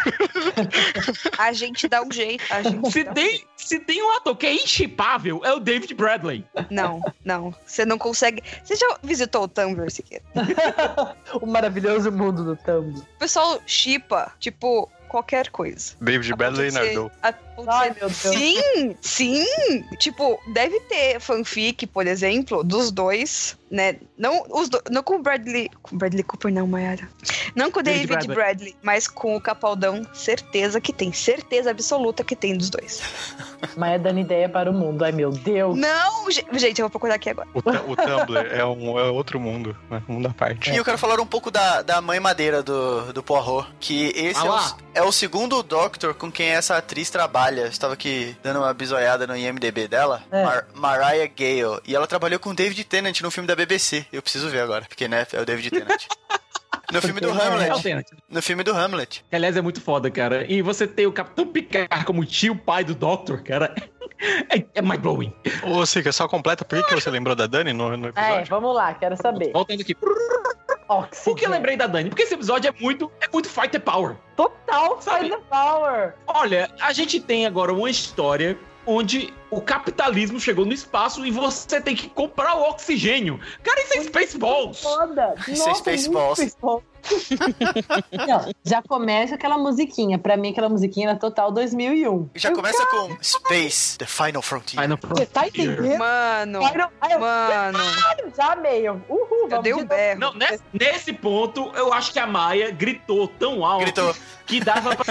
[1.38, 2.44] A gente dá um jeito.
[2.50, 5.61] A gente Se dá um tem, se tem um ator que é inchipável, é o
[5.61, 6.44] David Bradley.
[6.70, 7.55] Não, não.
[7.66, 8.42] Você não consegue.
[8.64, 10.24] Você já visitou o Tumblr, Siqueira?
[11.40, 12.99] o maravilhoso mundo do Tumblr.
[12.99, 15.95] O pessoal chipa, tipo, qualquer coisa.
[16.01, 17.11] David Bradley e Nardole.
[17.23, 17.33] a
[17.66, 18.16] Ai, meu Deus.
[18.16, 19.44] Sim, sim.
[19.98, 23.96] Tipo, deve ter fanfic, por exemplo, dos dois, né?
[24.16, 24.82] Não, os do...
[24.90, 25.70] não com o Bradley.
[25.82, 27.08] Com o Bradley Cooper, não, Mayara.
[27.54, 28.34] Não com o David David, Bradley.
[28.36, 28.76] Bradley.
[28.82, 31.12] mas com o Capaldão, certeza que tem.
[31.12, 33.02] Certeza absoluta que tem dos dois.
[33.76, 35.04] Mas é dando ideia para o mundo.
[35.04, 35.78] Ai, meu Deus.
[35.78, 37.48] Não, ge- gente, eu vou procurar aqui agora.
[37.54, 37.58] O,
[37.92, 40.02] o Tumblr é, um, é outro mundo, né?
[40.08, 40.72] Um mundo à parte.
[40.72, 43.68] E eu quero falar um pouco da, da mãe madeira do, do Poirot.
[43.78, 47.41] Que esse Ah é, o, é o segundo Doctor com quem essa atriz trabalha.
[47.50, 50.22] Eu estava aqui dando uma bisoiada no IMDB dela.
[50.31, 50.44] É.
[50.44, 51.81] Mar- Mariah Gale.
[51.87, 54.07] E ela trabalhou com David Tennant no filme da BBC.
[54.12, 56.05] Eu preciso ver agora, porque né, é o David Tennant.
[56.92, 58.05] No filme do Porque, né, Hamlet.
[58.28, 59.24] No filme do Hamlet.
[59.28, 60.44] Que, aliás, é muito foda, cara.
[60.50, 63.74] E você ter o Capitão Picard como tio pai do Doctor, cara,
[64.50, 65.33] é, é mind-blowing.
[65.64, 68.46] Ô, Sica, só completa, por que, que você lembrou da Dani no, no É, episódio?
[68.50, 69.52] vamos lá, quero saber.
[69.52, 69.96] Voltando aqui.
[70.98, 71.24] Oxygen.
[71.24, 72.09] Por que eu lembrei da Dani?
[72.09, 74.16] Porque esse episódio é muito, é muito Fighter Power.
[74.37, 75.31] Total Sabe?
[75.31, 76.14] The Power.
[76.26, 81.81] Olha, a gente tem agora uma história onde o capitalismo chegou no espaço e você
[81.81, 83.38] tem que comprar o oxigênio.
[83.62, 84.83] Cara, isso é Spaceballs.
[84.83, 85.35] Foda.
[85.46, 86.57] Isso é Spaceballs.
[88.12, 90.18] Não, já começa aquela musiquinha.
[90.18, 92.30] Pra mim, aquela musiquinha era total 2001.
[92.34, 94.80] Já Eu, começa com Space, The Final Frontier.
[94.80, 95.98] Ai, não, Você tá entendendo?
[95.98, 96.60] Mano,
[97.10, 97.78] eu mano.
[98.36, 98.86] já amei.
[98.88, 100.20] eu- Uhul, Eu dei de um berro.
[100.20, 104.14] Não, nesse, nesse ponto, eu acho que a Maia gritou tão alto Gritou.
[104.46, 105.04] que dava pra.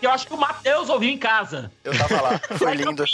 [0.00, 1.70] que eu acho que o Matheus ouviu em casa.
[1.84, 2.40] Eu tava lá.
[2.56, 3.04] Foi lindo.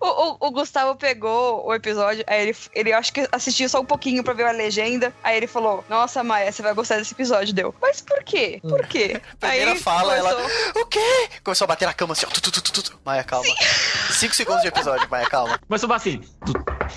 [0.00, 3.84] O, o- o Gustavo pegou o episódio, aí ele, ele acho que assistiu só um
[3.84, 5.12] pouquinho pra ver a legenda.
[5.22, 7.52] Aí ele falou: Nossa, Maia, você vai gostar desse episódio.
[7.54, 7.74] Deu.
[7.80, 8.58] Mas por quê?
[8.62, 9.20] Por quê?
[9.40, 10.34] Primeira aí fala, ela.
[10.34, 11.28] começou- O quê?
[11.44, 12.30] Começou a bater na cama assim, ó.
[12.30, 12.98] Tu, tu, tu, tu, tu.
[13.04, 13.48] Maia, calma.
[14.12, 15.58] Cinco segundos de episódio, Maia, calma.
[15.68, 16.20] Mas eu assim,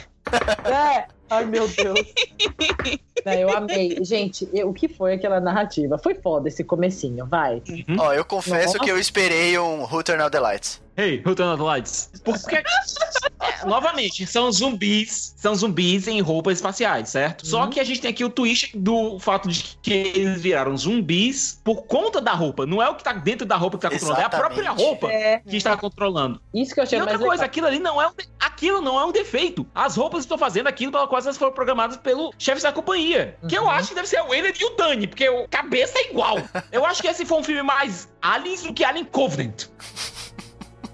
[0.65, 1.05] É.
[1.29, 1.99] Ai, meu Deus.
[3.25, 3.97] Não, eu amei.
[4.03, 5.97] Gente, eu- o que foi aquela narrativa?
[5.97, 7.61] Foi foda esse comecinho, vai.
[7.97, 8.79] Ó, eu confesso Nossa.
[8.79, 10.81] que eu esperei um Who Turned Out the Lights.
[10.97, 12.09] Hey, who turned on the lights?
[12.23, 12.57] Porque,
[13.39, 17.47] é, novamente, são zumbis, são zumbis em roupas espaciais, certo?
[17.47, 17.69] Só Uhum.
[17.69, 21.83] que a gente tem aqui o twist do fato de que eles viraram zumbis por
[21.83, 22.65] conta da roupa.
[22.65, 24.83] Não é o que tá dentro da roupa que tá controlando, é a própria Exatamente.
[24.85, 25.39] roupa É.
[25.39, 26.41] que está controlando.
[26.53, 27.45] Isso que eu achei E outra mais coisa, legal.
[27.51, 29.65] aquilo ali não é um, de- aquilo não é um defeito.
[29.73, 33.37] As roupas estão fazendo aquilo pela qual elas foram programadas pelo chefe da companhia.
[33.47, 33.69] Que eu Uhum.
[33.69, 36.37] acho que deve ser o Wayland e o Dani, porque o cabeça é igual.
[36.71, 39.67] eu acho que esse foi um filme mais Aliens do que Alien Covenant.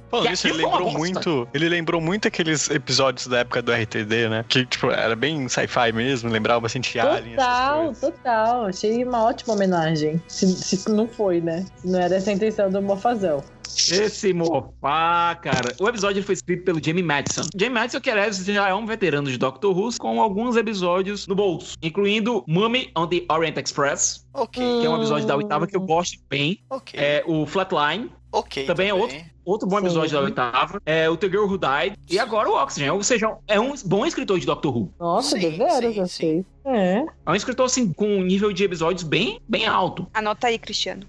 [0.10, 1.48] Falando isso, ele lembrou muito.
[1.54, 4.46] Ele lembrou muito aqueles episódios da época do RTD, né?
[4.48, 7.36] Que, tipo, era bem sci-fi mesmo, lembrava bastante Alien.
[7.36, 8.65] essas Total, total.
[8.65, 10.22] Achei uma ótima homenagem.
[10.28, 11.65] Se, se não foi, né?
[11.78, 13.43] Se não era essa a intenção do Mofazão.
[13.78, 15.76] Esse mofá, cara.
[15.80, 17.43] O episódio foi escrito pelo Jamie Madison.
[17.56, 21.36] Jamie Madison, que aliás já é um veterano de Doctor Who, com alguns episódios no
[21.36, 25.76] bolso, incluindo Mummy on the Orient Express, Ok, que é um episódio da oitava que
[25.76, 26.60] eu gosto bem.
[26.70, 27.00] ok.
[27.00, 28.65] É o Flatline, ok.
[28.65, 29.17] também é outro
[29.65, 30.15] bom episódio Sim.
[30.15, 30.81] da oitava.
[30.86, 31.97] É o The Girl Who Died.
[32.10, 32.91] E agora o Oxygen.
[32.91, 34.91] Ou seja, é um bom escritor de Doctor Who.
[34.99, 36.45] Nossa, Sim, deveras, sim, eu sei.
[36.65, 36.97] É.
[36.97, 37.31] É.
[37.31, 40.05] Um escritor, assim, com um nível de episódios bem, bem alto.
[40.13, 41.07] Anota aí, Cristiano.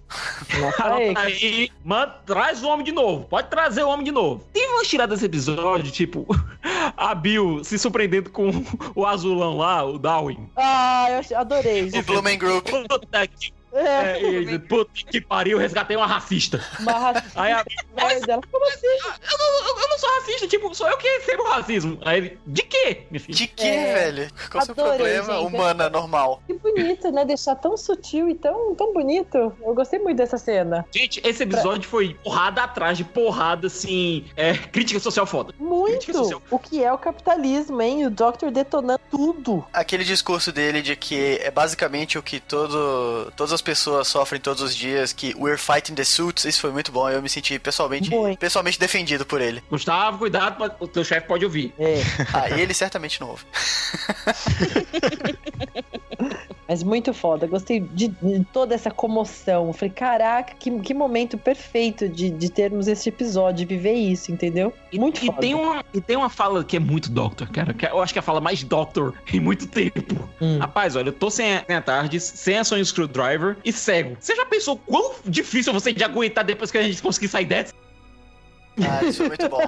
[0.61, 1.14] Nota aí.
[1.16, 3.24] Aí, mano, traz o homem de novo.
[3.24, 4.44] Pode trazer o homem de novo.
[4.53, 6.27] Tem uma tirada desse episódio, tipo,
[6.96, 8.51] a Bill se surpreendendo com
[8.94, 10.48] o azulão lá, o Darwin.
[10.57, 11.90] Ah, eu adorei.
[11.92, 12.68] O Blumen Group.
[12.88, 16.62] Puta que, É, é, ele, puta que pariu, resgatei uma racista.
[16.81, 17.64] uma racista Aí a
[18.26, 18.42] dela.
[18.50, 18.87] Como assim?
[18.87, 21.98] eu não, eu não sou racista, tipo, sou eu que recebo o racismo.
[22.04, 23.07] Aí ele, de quê?
[23.11, 23.94] De que, É.
[23.94, 24.31] velho?
[24.50, 25.35] Qual o seu problema?
[25.35, 25.46] gente.
[25.46, 26.42] Humana, normal.
[26.46, 27.24] Que bonito, né?
[27.24, 29.37] Deixar tão sutil e tão, tão bonito.
[29.62, 30.87] Eu gostei muito dessa cena.
[30.94, 35.54] Gente, esse episódio foi porrada atrás de porrada, assim, é, crítica social foda.
[35.59, 36.12] Muito!
[36.12, 36.42] social.
[36.50, 38.07] O que é o capitalismo, hein?
[38.07, 39.64] O Doctor detonando tudo.
[39.72, 44.62] Aquele discurso dele de que é basicamente o que todo, todas as pessoas sofrem todos
[44.62, 47.09] os dias, que we're fighting the suits, isso foi muito bom.
[47.09, 49.62] Eu me senti pessoalmente, pessoalmente defendido por ele.
[49.71, 51.73] Gustavo, cuidado, o teu chefe pode ouvir.
[51.79, 52.01] É.
[52.33, 53.44] Ah, e ele certamente não ouve.
[56.68, 57.46] Mas muito foda.
[57.46, 59.68] Gostei de, de toda essa comoção.
[59.68, 64.31] Eu Falei, caraca, que, que momento perfeito de, de termos esse episódio, de viver isso,
[64.31, 64.72] entendeu?
[64.92, 65.40] E, Muito e foda.
[65.40, 67.72] tem uma E tem uma fala que é muito Doctor, cara.
[67.72, 70.28] Que eu acho que é a fala mais Doctor em muito tempo.
[70.40, 70.59] Hum.
[70.59, 74.16] Rapaz, olha, eu tô sem a, sem a Tardes, sem a Sony Screwdriver e cego.
[74.20, 77.72] Você já pensou quão difícil você de aguentar depois que a gente conseguir sair dessa?
[78.87, 79.61] Ah, isso foi muito bom.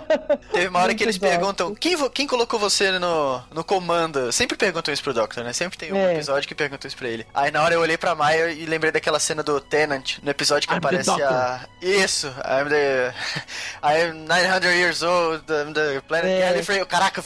[0.53, 1.27] Teve uma hora que Muito eles bom.
[1.29, 4.31] perguntam: quem, quem colocou você no, no comando?
[4.33, 5.53] Sempre perguntam isso pro Doctor, né?
[5.53, 6.15] Sempre tem um É.
[6.15, 7.27] episódio que perguntam isso pra ele.
[7.35, 10.69] Aí na hora eu olhei pra Maya e lembrei daquela cena do Tenant, no episódio
[10.69, 11.61] que I'm aparece a.
[11.81, 12.27] Isso!
[12.29, 13.13] I'm the.
[13.83, 16.85] I'm 900 years old, I'm the planet É.
[16.85, 17.23] Caraca,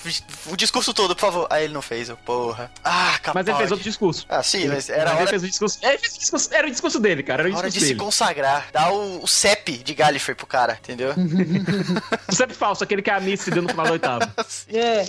[0.47, 1.47] o discurso todo, por favor.
[1.51, 2.71] Aí ele não fez, eu, porra.
[2.85, 3.35] Ah, capaz.
[3.35, 4.27] Mas ele fez outro discurso.
[4.29, 5.79] Ah, sim, mas era Mas ele hora, fez o discurso.
[5.83, 6.49] Ele fez o discurso.
[6.55, 7.43] Era o discurso dele, cara.
[7.43, 7.99] Era o hora discurso de se dele.
[8.05, 8.67] consagrar.
[8.73, 11.13] Dar o, o CEP de Gallifrey pro cara, entendeu?
[12.31, 14.35] Sempre falso, aquele que a Miss se deu no final da oitava.
[14.73, 15.07] É.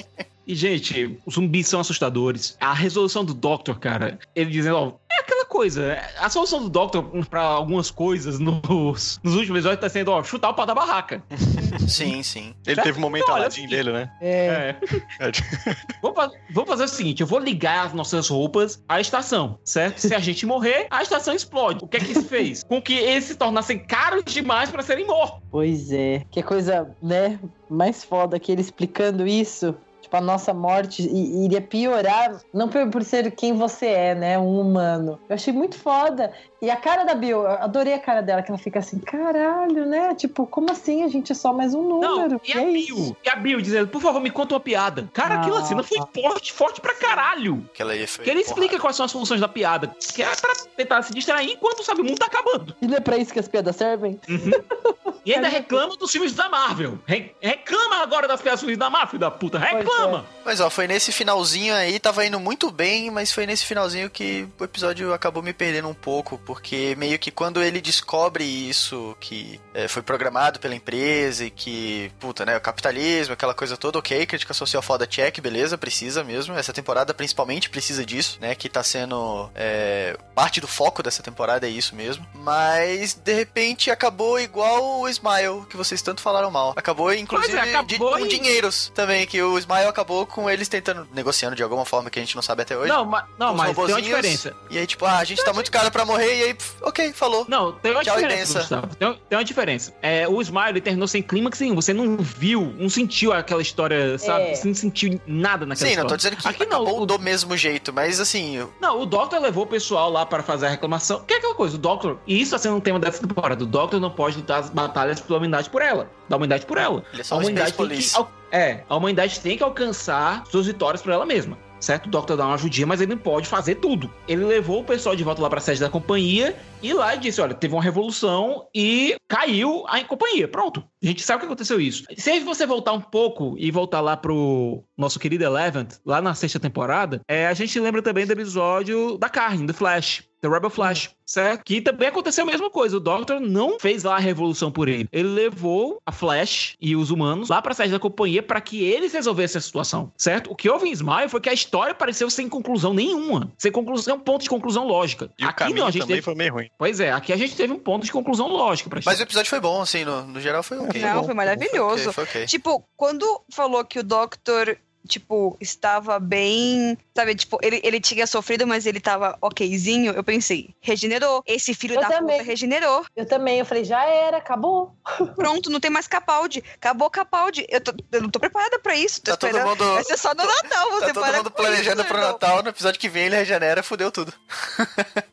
[0.47, 2.56] E, gente, os zumbis são assustadores.
[2.60, 5.97] A resolução do Doctor, cara, ele dizendo, ó, é aquela coisa.
[6.19, 10.49] A solução do Doctor pra algumas coisas nos, nos últimos episódios tá sendo, ó, chutar
[10.49, 11.23] o pau da barraca.
[11.88, 12.54] sim, sim.
[12.66, 14.12] Ele teve um momento Então, Aladdin dele, né?
[14.22, 14.76] É.
[15.20, 15.32] É.
[16.02, 20.00] Vamos fa- vamos fazer o seguinte: eu vou ligar as nossas roupas à estação, certo?
[20.00, 21.84] Se a gente morrer, a estação explode.
[21.84, 22.64] O que é que isso fez?
[22.64, 25.42] Com que eles se tornassem caros demais pra serem mortos.
[25.52, 26.24] Pois é.
[26.32, 27.40] Que coisa, né?
[27.70, 29.76] Mais foda que ele explicando isso.
[30.06, 34.38] Tipo, a nossa morte iria piorar, não por, ser quem você é, né?
[34.38, 35.20] Um humano.
[35.28, 36.32] Eu achei muito foda.
[36.62, 39.84] E a cara da Bill, eu adorei a cara dela, que ela fica assim, caralho,
[39.88, 40.13] né?
[40.13, 41.04] Tipo, como assim?
[41.04, 42.34] A gente é só mais um número.
[42.34, 42.76] Não, e a é Bill?
[42.76, 43.18] isso.
[43.26, 45.10] E a Bill dizendo, por favor, me conta uma piada.
[45.12, 45.65] Cara, aquela Ah.
[45.65, 47.68] cena foi forte, forte pra caralho.
[47.74, 48.26] Aquela aí foi.
[48.26, 49.88] Que ele explica quais são as funções da piada.
[50.13, 52.76] Que é pra tentar se distrair enquanto, sabe, o mundo tá acabando.
[52.80, 54.20] E não é pra isso que as piadas servem?
[55.26, 57.00] E ainda reclama dos filmes da Marvel.
[57.06, 59.58] Re- reclama agora das criações da Marvel, da puta.
[59.58, 60.26] Reclama.
[60.46, 64.48] Mas ó, foi nesse finalzinho aí, tava indo muito bem, mas foi nesse finalzinho que
[64.60, 69.60] o episódio acabou me perdendo um pouco, porque meio que quando ele descobre isso, que
[69.76, 74.26] é, foi programado pela empresa e que, puta, né, o capitalismo, aquela coisa toda, ok,
[74.26, 76.56] crítica social foda, check, beleza, precisa mesmo.
[76.56, 81.68] Essa temporada principalmente precisa disso, né, que tá sendo é, parte do foco dessa temporada,
[81.68, 82.26] é isso mesmo.
[82.34, 86.74] Mas, de repente, acabou igual o Smile, que vocês tanto falaram mal.
[86.76, 90.70] Acabou, inclusive, Pois é, acabou com e- dinheiros também, que o Smile acabou com eles
[90.70, 92.88] tentando, negociando de alguma forma que a gente não sabe até hoje.
[92.88, 94.56] Não, ma- não mas tem uma diferença.
[94.70, 97.46] E aí, tipo, ah, a gente tá muito caro pra morrer, e aí, ok, falou.
[97.50, 98.60] Não, tem uma Tchau diferença.
[98.60, 98.96] Gustavo.
[98.96, 99.64] Tem, tem uma diferença.
[100.01, 101.75] É, o Smile terminou sem clímax nenhum.
[101.75, 104.43] Você não viu, não sentiu aquela história, sabe?
[104.45, 104.56] É.
[104.56, 106.10] Você não sentiu nada naquela Sim, não história.
[106.10, 109.39] tô dizendo que Aqui não, o- do mesmo jeito, mas assim, eu- Não, o Doctor
[109.39, 111.21] levou o pessoal lá para fazer a reclamação.
[111.25, 113.67] Que é aquela coisa, o Doctor, e isso tá sendo um tema dessa temporada, o
[113.67, 117.04] Doctor não pode lutar as batalhas pela humanidade por ela, da humanidade por ela.
[117.12, 120.65] ele é só A um humanidade tem que, é, a humanidade tem que alcançar suas
[120.65, 121.58] vitórias por ela mesma.
[121.78, 122.08] Certo?
[122.08, 124.10] O Doctor dá uma ajudinha, mas ele não pode fazer tudo.
[124.28, 127.56] Ele levou o pessoal de volta lá pra sede da companhia e lá disse: olha,
[127.56, 130.48] teve uma revolução e caiu a companhia.
[130.48, 130.84] Pronto.
[131.04, 132.04] A gente sabe o que aconteceu isso.
[132.15, 136.60] Se você voltar um pouco e voltar lá pro nosso querido Eleven, lá na sexta
[136.60, 140.24] temporada, é, a gente lembra também do episódio da carne, do Flash.
[140.45, 141.63] The Rebel Flash, certo?
[141.63, 142.98] Que também aconteceu a mesma coisa.
[142.98, 145.10] O Doctor não fez lá a revolução por ele.
[145.12, 149.12] Ele levou a Flash e os humanos lá pra sede da companhia para que eles
[149.12, 150.52] resolvessem a situação, certo?
[150.52, 153.52] O que houve em Smile foi que a história pareceu sem conclusão nenhuma.
[153.58, 155.32] Sem conclusão, um ponto de conclusão lógica.
[155.39, 156.26] E o aqui caminho não, a gente também teve...
[156.26, 156.69] foi meio ruim.
[156.78, 159.50] Pois é, aqui a gente teve um ponto de conclusão lógica pra Mas o episódio
[159.50, 161.02] foi bom, assim, no, no geral foi ok.
[161.02, 162.12] Não, bom, foi maravilhoso.
[162.12, 162.46] Foi ok, foi ok.
[162.46, 166.98] Tipo, quando falou que o Doctor tipo, estava bem.
[167.15, 170.12] Sabe, tipo, ele, ele tinha sofrido, mas ele tava okzinho.
[170.13, 171.44] Eu pensei, regenerou.
[171.48, 172.38] Esse filho Eu da também.
[172.38, 173.06] puta regenerou.
[173.15, 174.96] Eu também, eu falei, já era, acabou.
[175.36, 176.63] Pronto, não tem mais Capaldi.
[176.76, 177.65] Acabou Capaldi.
[177.70, 179.22] Eu, tô, eu não tô preparada pra isso.
[179.22, 179.70] Tô Tá todo esperando.
[179.70, 180.91] mundo- Vai ser só no Natal.
[180.91, 182.20] Você Tá todo mundo planejando isso, pro.
[182.22, 184.34] Natal, no episódio que vem ele regenera, fudeu tudo.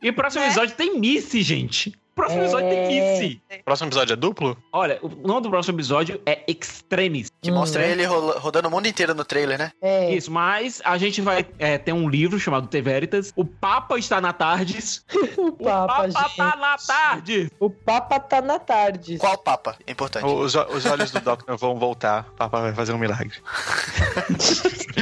[0.00, 0.48] E o próximo Né?
[0.48, 1.92] episódio tem Missy, gente.
[2.12, 2.44] O próximo É.
[2.44, 3.42] episódio tem Missy.
[3.64, 4.56] Próximo episódio é duplo?
[4.70, 7.30] Olha, o nome do próximo episódio é Extremis.
[7.40, 7.90] Que Hum, mostra é.
[7.90, 9.72] ele rodando o mundo inteiro no trailer, né?
[9.80, 10.12] É.
[10.14, 13.32] Isso, mas a gente vai é, ter um livro chamado T Veritas.
[13.34, 15.04] O Papa está na Tardes.
[15.38, 16.36] O O Papa, Papa gente.
[16.36, 17.50] tá na Tardes.
[17.58, 19.16] O Papa tá na tarde.
[19.18, 19.76] Qual papa?
[19.86, 20.26] É importante.
[20.26, 22.26] Os, os olhos do Doctor vão voltar.
[22.32, 23.36] O Papa vai fazer um milagre.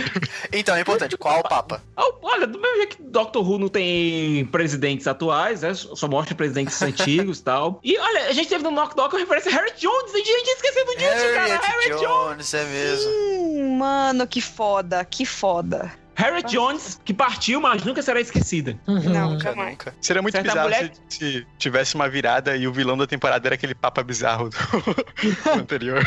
[0.53, 1.17] Então, é importante.
[1.17, 1.83] Qual papa?
[1.97, 5.75] Oh, Olha, do mesmo jeito que Doctor Who não tem presidentes atuais, né?
[5.75, 7.81] Só mostra presidentes antigos e tal.
[7.83, 10.15] E olha, a gente teve no Knock Knock a referência a Harry Jones.
[10.15, 11.41] A gente tinha esquecido disso, cara.
[11.41, 12.01] Harriet Harry Jones.
[12.03, 13.11] Jones, é mesmo.
[13.11, 15.93] Hum, mano, que foda, que foda.
[16.21, 18.79] Harry Jones, que partiu, mas nunca será esquecida.
[18.87, 19.01] Uhum.
[19.11, 19.71] Não, Nunca, jamais.
[19.71, 19.95] nunca.
[20.01, 23.47] Seria muito Certa bizarro mulher- se, se tivesse uma virada e o vilão da temporada
[23.49, 26.03] era aquele Papa bizarro do, do anterior.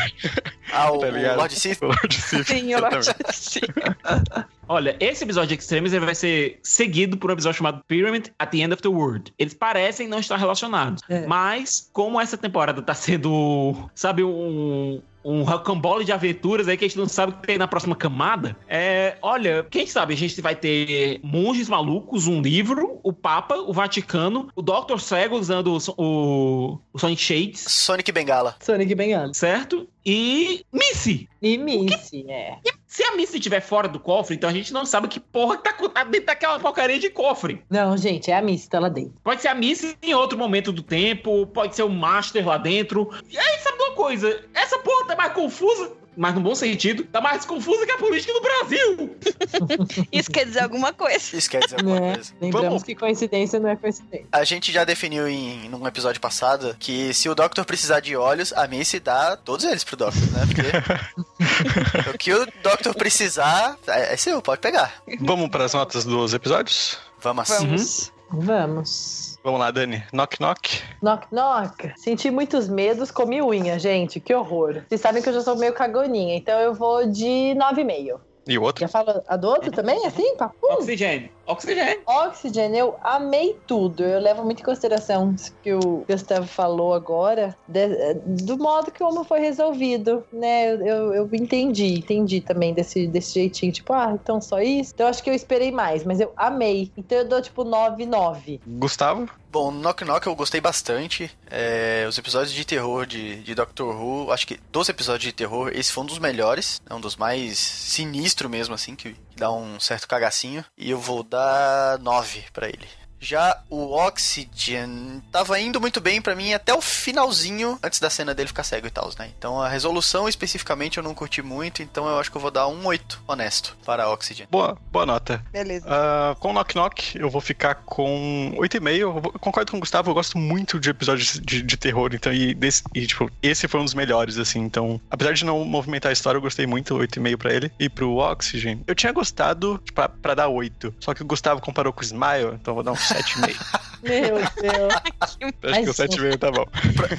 [0.72, 1.36] Ah, o, Tá o?
[1.36, 1.82] Lord Sith?
[1.82, 2.46] O Lord Sith.
[2.46, 3.14] Sim, exatamente.
[3.28, 3.60] assim.
[4.66, 8.50] Olha, esse episódio de Extremes ele vai ser seguido por um episódio chamado Pyramid at
[8.50, 9.32] the End of the World.
[9.38, 11.26] Eles parecem não estar relacionados, É.
[11.26, 16.88] mas como essa temporada tá sendo, sabe, um um rocambole de aventuras aí que a
[16.88, 18.56] gente não sabe o que tem na próxima camada.
[18.68, 23.72] É, olha, quem sabe a gente vai ter monges malucos, um livro, o Papa, o
[23.72, 24.98] Vaticano, o Dr.
[24.98, 28.56] Cego usando o, o, o Sonic Shades, Sonic Bengala.
[28.60, 29.32] Sonic Bengala.
[29.32, 29.88] certo?
[30.04, 31.28] E Missy.
[31.40, 32.58] E Missy, é.
[32.94, 35.64] Se a Missy estiver fora do cofre, então a gente não sabe que porra que
[35.64, 37.60] tá tá dentro daquela porcaria de cofre.
[37.68, 39.14] Não, gente, é a Missy, tá lá dentro.
[39.24, 43.10] Pode ser a Missy em outro momento do tempo, pode ser o Master lá dentro.
[43.28, 44.44] E aí, sabe uma coisa?
[44.54, 48.32] Essa porra tá mais confusa, mas no bom sentido, tá mais confusa que a política
[48.32, 49.16] do Brasil.
[50.12, 51.36] Isso quer dizer alguma coisa.
[51.36, 52.14] Isso quer dizer alguma Né?
[52.14, 52.32] coisa.
[52.40, 52.82] Lembramos Vamos.
[52.82, 54.26] que coincidência não é coincidência.
[54.32, 58.52] A gente já definiu em num episódio passado que se o Doctor precisar de olhos,
[58.52, 60.42] a Missy dá todos eles pro Doctor, né?
[60.46, 65.02] Porque o que o Doctor precisar é, é seu, pode pegar.
[65.20, 66.98] Vamos para as notas dos episódios?
[67.20, 67.48] Vamos.
[67.48, 68.12] Vamos.
[68.30, 69.33] Vamos.
[69.44, 70.02] Vamos lá, Dani.
[70.10, 70.82] Knock, knock.
[71.02, 71.92] Knock, knock.
[71.96, 74.18] Senti muitos medos, comi unha, gente.
[74.18, 74.82] Que horror.
[74.88, 78.18] Vocês sabem que eu já sou meio cagoninha, então eu vou de 9,5.
[78.46, 78.80] E o outro?
[78.80, 80.34] Já fala a do outro também, assim?
[80.36, 80.56] Papo?
[80.62, 81.28] Oxigênio.
[81.46, 82.00] Oxigênio.
[82.06, 84.02] Oxygen, eu amei tudo.
[84.04, 89.02] Eu levo muito em consideração isso que o Gustavo falou agora, de- do modo que
[89.02, 90.72] o homem foi resolvido, né?
[90.74, 94.92] Eu, eu, entendi, entendi também desse, desse jeitinho, tipo, ah, então só isso?
[94.94, 96.90] Então eu acho que eu esperei mais, mas eu amei.
[96.96, 98.60] Então eu dou tipo 9, 9.
[98.66, 99.28] Gustavo?
[99.50, 101.30] Bom, Knock Knock eu gostei bastante.
[101.48, 105.70] É, os episódios de terror de, de Doctor Who, acho que dos episódios de terror,
[105.72, 106.82] esse foi um dos melhores.
[106.90, 110.64] É um dos mais sinistro mesmo, assim, que dá um certo cagacinho.
[110.76, 112.88] E eu vou dar 9 pra ele.
[113.24, 118.34] Já o Oxygen tava indo muito bem pra mim até o finalzinho, antes da cena
[118.34, 119.30] dele ficar cego e tal, né?
[119.38, 122.68] Então a resolução especificamente eu não curti muito, então eu acho que eu vou dar
[122.68, 124.46] um 8, honesto, para Oxygen.
[124.50, 125.42] Boa, boa nota.
[125.50, 125.86] Beleza.
[125.88, 128.98] Ah, com Knock Knock, eu vou ficar com 8,5.
[128.98, 132.54] Eu concordo com o Gustavo, eu gosto muito de episódios de, de terror, então, e,
[132.54, 134.60] desse, e, tipo, esse foi um dos melhores, assim.
[134.60, 137.72] Então, apesar de não movimentar a história, eu gostei muito, 8,5 pra ele.
[137.78, 140.94] E pro Oxygen, eu tinha gostado tipo, pra, pra dar 8.
[141.00, 143.84] Só que o Gustavo comparou com o Smile, então eu vou dar um 7,5.
[144.04, 144.94] Meu Deus.
[145.20, 146.66] Acho que o Mas- 7,5 tá bom.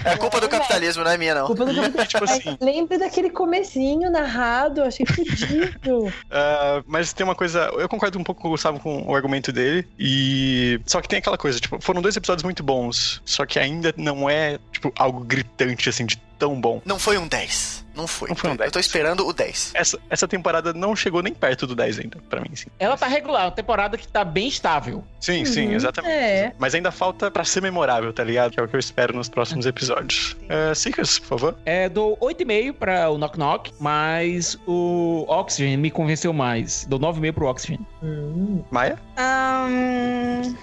[0.04, 1.48] É culpa do capitalismo, não é minha não.
[1.48, 2.06] Culpa do capitão.
[2.06, 2.58] Tipo assim.
[2.62, 6.14] Lembra daquele comecinho narrado, achei fodido.
[6.30, 9.52] Ah, mas tem uma coisa, eu concordo um pouco com o Gustavo com o argumento
[9.52, 10.80] dele, e.
[10.86, 14.30] Só que tem aquela coisa, tipo, foram dois episódios muito bons, só que ainda não
[14.30, 16.82] é, tipo, algo gritante, assim, de tão bom.
[16.86, 17.84] Não foi um 10.
[17.96, 18.28] Não foi.
[18.28, 18.68] Não foi um 10.
[18.68, 19.72] Eu tô esperando o 10.
[19.74, 22.68] Essa, essa temporada não chegou nem perto do 10 ainda, pra mim, sim.
[22.78, 25.02] Ela tá regular, uma temporada que tá bem estável.
[25.22, 26.14] Sim, sim, Uhum, exatamente.
[26.14, 26.54] é.
[26.60, 28.52] Mas ainda falta pra ser memorável, tá ligado?
[28.52, 30.36] Que é o que eu espero nos próximos episódios.
[30.76, 31.56] Seekers, por favor.
[31.66, 36.86] É, dou 8,5 pra o Knock Knock, mas o Oxygen me convenceu mais.
[36.90, 37.80] Dou 9,5 pro Oxygen.
[38.04, 38.62] Hum.
[38.72, 39.00] Maia?
[39.18, 40.54] Ahn,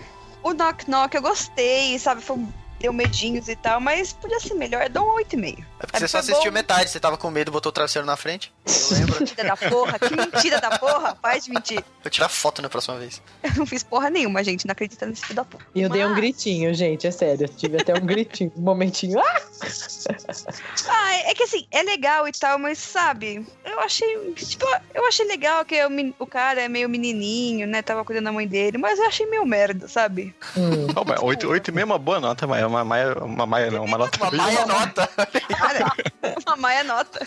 [0.42, 2.20] o Knock Knock eu gostei, sabe?
[2.20, 2.36] Foi,
[2.82, 4.88] deu medinhos e tal, mas podia ser melhor.
[4.88, 5.64] Dou um 8,5.
[5.82, 6.20] É porque você É só bom.
[6.24, 8.52] assistiu metade, você tava com medo, botou o travesseiro na frente.
[8.66, 9.18] Eu lembro.
[9.20, 11.84] Mentira da porra, que mentira da porra, faz de mentir.
[12.02, 13.20] Vou tirar foto na próxima vez.
[13.42, 15.64] Eu não fiz porra nenhuma, gente, não acredita nesse filho da porra.
[15.74, 17.44] E eu dei um Mas- gritinho, gente, é sério.
[17.44, 19.18] Eu tive até um gritinho, um momentinho.
[19.20, 19.42] Ah!
[20.88, 24.32] Ah, é é que assim, é legal e tal, mas sabe, eu achei.
[24.34, 27.80] Tipo, eu achei legal que o, o cara é meio menininho, né?
[27.82, 30.34] Tava cuidando da mãe dele, mas eu achei meio merda, sabe?
[30.56, 30.88] Hum.
[30.96, 32.66] Oh, mas 8, 8,5 é uma boa nota, Maia.
[32.66, 35.08] Uma Maia, uma Maia não, uma nota Uma bem- maia nota.
[35.78, 35.94] Cara,
[36.46, 37.26] uma maia nota.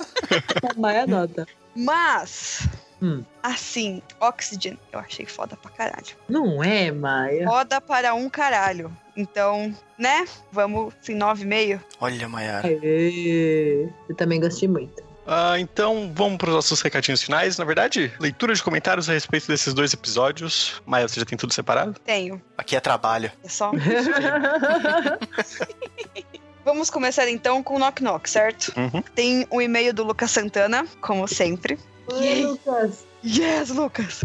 [0.77, 1.47] Maia nota.
[1.75, 2.67] Mas,
[3.01, 3.23] Hum.
[3.43, 6.15] Assim, Oxygen, eu achei foda pra caralho.
[6.27, 7.45] Não é, Maia?
[7.45, 8.95] Foda para um caralho.
[9.15, 10.25] Então, né?
[10.51, 11.79] Vamos em 9,5.
[11.99, 12.67] Olha, Mayara.
[12.67, 13.89] Aê.
[14.09, 15.03] Eu também gostei muito.
[15.27, 17.57] Ah, então vamos para os nossos recadinhos finais.
[17.57, 20.81] Na verdade, leitura de comentários a respeito desses dois episódios.
[20.85, 21.95] Maia, você já tem tudo separado?
[22.05, 22.41] Tenho.
[22.57, 23.31] Aqui é trabalho.
[23.43, 23.71] É só.
[26.65, 28.73] Vamos começar então com o Knock Knock, certo?
[28.75, 28.99] Uhum.
[29.13, 31.77] Tem um e-mail do Lucas Santana, como sempre.
[32.11, 33.05] Oi, Lucas.
[33.23, 34.23] Yes, Lucas!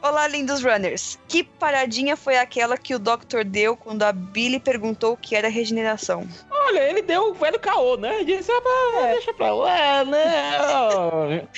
[0.00, 1.18] Olá, lindos runners.
[1.28, 5.48] Que paradinha foi aquela que o Doctor deu quando a Billy perguntou o que era
[5.48, 6.26] regeneração?
[6.66, 8.24] Olha, ele deu o velho caô, né?
[8.24, 11.46] Disse, ah, pá, deixa pra lá, né?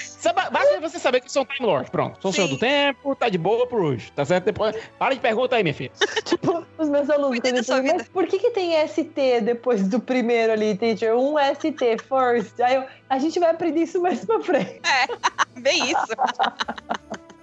[0.52, 1.90] Basta você saber que eu sou um Time Lord.
[1.90, 4.12] Pronto, sou o senhor do tempo, tá de boa por hoje.
[4.12, 4.44] Tá certo?
[4.44, 5.92] Depois, para de perguntar aí, minha filha.
[6.24, 9.98] Tipo, os meus alunos, Cuida da eles mas por que, que tem ST depois do
[9.98, 11.16] primeiro ali, teacher?
[11.16, 12.60] Um ST first.
[12.60, 14.80] Aí eu, a gente vai aprender isso mais pra frente.
[15.56, 16.06] Bem isso.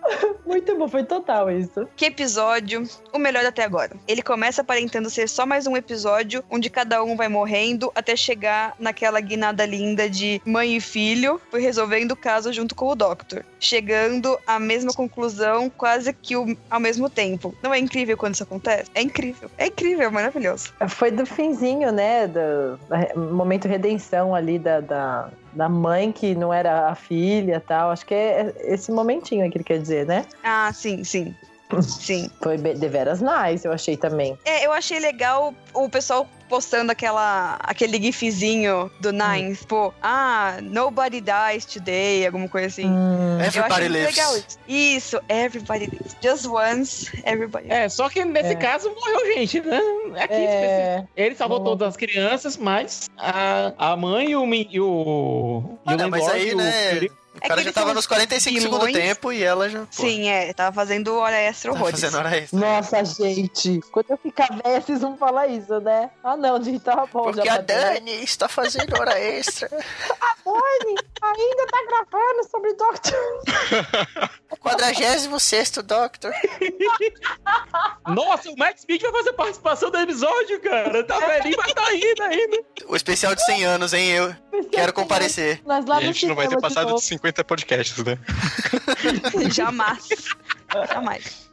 [0.45, 1.87] Muito bom, foi total isso.
[1.95, 2.83] Que episódio,
[3.13, 3.95] o melhor até agora.
[4.07, 8.75] Ele começa aparentando ser só mais um episódio onde cada um vai morrendo até chegar
[8.79, 14.37] naquela guinada linda de mãe e filho, resolvendo o caso junto com o Doctor, chegando
[14.45, 16.35] à mesma conclusão quase que
[16.69, 17.55] ao mesmo tempo.
[17.61, 18.89] Não é incrível quando isso acontece?
[18.93, 19.49] É incrível.
[19.57, 20.73] É incrível, maravilhoso.
[20.87, 22.27] Foi do finzinho, né?
[22.27, 22.79] Do,
[23.33, 27.91] momento redenção ali da, da, da mãe que não era a filha tal.
[27.91, 30.25] Acho que é esse momentinho que ele quer dizer, né?
[30.43, 31.33] Ah, sim, sim.
[31.81, 32.29] Sim.
[32.41, 34.37] Foi deveras nice, eu achei também.
[34.45, 41.19] É, eu achei legal o pessoal postando aquela, aquele gifzinho do Nine, tipo, ah, nobody
[41.19, 42.85] dies today, alguma coisa assim.
[42.87, 44.15] Hum, Eu achei Everybody muito lives.
[44.15, 44.59] legal isso.
[44.67, 46.15] Isso, everybody lives.
[46.21, 47.77] Just once, everybody lives.
[47.79, 48.55] É, só que nesse É.
[48.55, 49.81] caso morreu gente, né?
[50.19, 51.65] Aqui, é, ele salvou Bom.
[51.65, 56.53] todas as crianças, mas a, a mãe e o, e o, e o mas aí,
[56.53, 56.71] o né?
[56.93, 59.79] Felipe- O É cara já tava nos 45 segundos do tempo e ela já.
[59.81, 61.99] pô, Sim, é, tava fazendo hora extra Tava horrores.
[62.01, 62.59] fazendo hora extra.
[62.59, 63.81] Nossa, gente.
[63.91, 66.09] Quando eu ficar velha, vocês vão falar isso, né?
[66.23, 67.23] Ah, não, gente, tava bom.
[67.23, 67.75] Porque já a bateu.
[67.77, 69.67] Dani está fazendo hora extra.
[69.69, 74.25] Dani, ainda tá gravando sobre Doctor.
[74.51, 76.31] O 46 Doctor.
[78.07, 81.03] Nossa, o Max Speed vai fazer participação do episódio, cara.
[81.03, 82.57] Tá velhinho, mas tá indo ainda.
[82.87, 84.09] O especial de 100 anos, hein?
[84.09, 84.35] Eu
[84.71, 85.61] quero comparecer.
[85.65, 86.99] Nós lá E a gente não vai ter de passado novo.
[87.01, 88.17] de 50 podcasts, né?
[89.51, 90.07] Jamais.
[90.93, 91.45] Jamais.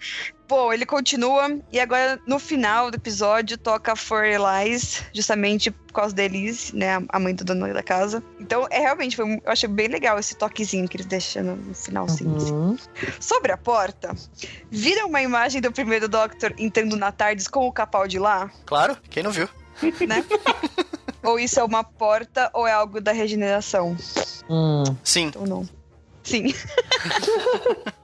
[0.48, 6.14] Bom, ele continua e agora no final do episódio toca For Elias, justamente por causa
[6.14, 8.22] da Elise, né, a mãe do dono da casa.
[8.38, 12.36] Então, é realmente, foi, eu achei bem legal esse toquezinho que eles deixam no, finalzinho.
[12.36, 12.52] assim.
[12.52, 12.76] Uhum.
[13.18, 14.14] Sobre a porta,
[14.70, 19.22] viram uma imagem do primeiro Doctor entrando na Tardes com o Capaldi lá, Claro, quem
[19.22, 19.48] não viu?
[20.06, 20.22] né?
[21.22, 23.96] ou isso é uma porta ou é algo da regeneração?
[24.48, 24.84] Hum.
[25.04, 25.30] Sim.
[25.36, 25.68] Ou não?
[26.22, 26.52] Sim.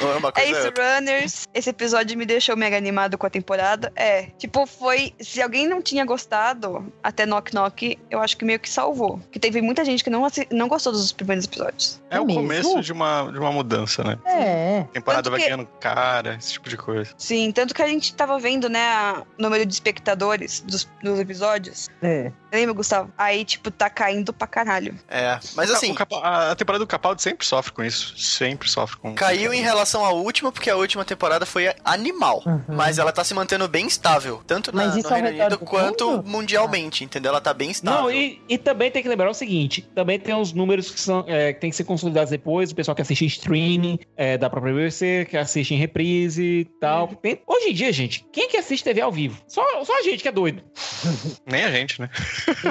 [0.00, 0.72] Ou é uma É coisa.
[0.76, 1.46] runners.
[1.54, 3.92] Esse episódio me deixou mega animado com a temporada.
[3.96, 5.12] É, tipo, foi.
[5.20, 9.18] Se alguém não tinha gostado até Knock Knock, eu acho que meio que salvou.
[9.18, 12.00] Porque teve muita gente que não, não gostou dos primeiros episódios.
[12.10, 12.40] É, É o mesmo?
[12.42, 14.18] começo de uma, de uma mudança, né?
[14.26, 14.80] É.
[14.80, 17.10] A temporada Tanto vai que- ganhando cara, esse tipo de coisa.
[17.16, 21.88] Sim, tanto que a gente tava vendo, né, o número de espectadores dos, dos episódios.
[22.02, 22.30] É.
[22.52, 23.12] Lembra, Gustavo?
[23.18, 24.94] Aí, tipo, tá caindo pra caralho.
[25.08, 28.16] É, mas assim, a temporada do Capaldi sempre sofre com isso.
[28.18, 32.42] Sempre sofre com caiu em relação à última, porque a última temporada foi animal.
[32.46, 32.76] Uhum.
[32.76, 36.28] Mas ela tá se mantendo bem estável, tanto na, no Reino Unido do quanto mundo?
[36.28, 37.30] mundialmente, entendeu?
[37.30, 38.02] Ela tá bem estável.
[38.02, 41.24] Não, e, e também tem que lembrar o seguinte: também tem os números que, são,
[41.26, 44.50] é, que tem que ser consolidados depois, o pessoal que assiste em streaming é, da
[44.50, 47.08] própria BBC, que assiste em reprise e tal.
[47.08, 49.40] Tem- hoje em dia, gente, quem que assiste TV ao vivo?
[49.46, 50.62] Só, só a gente que é doido.
[51.46, 52.10] Nem a gente, né?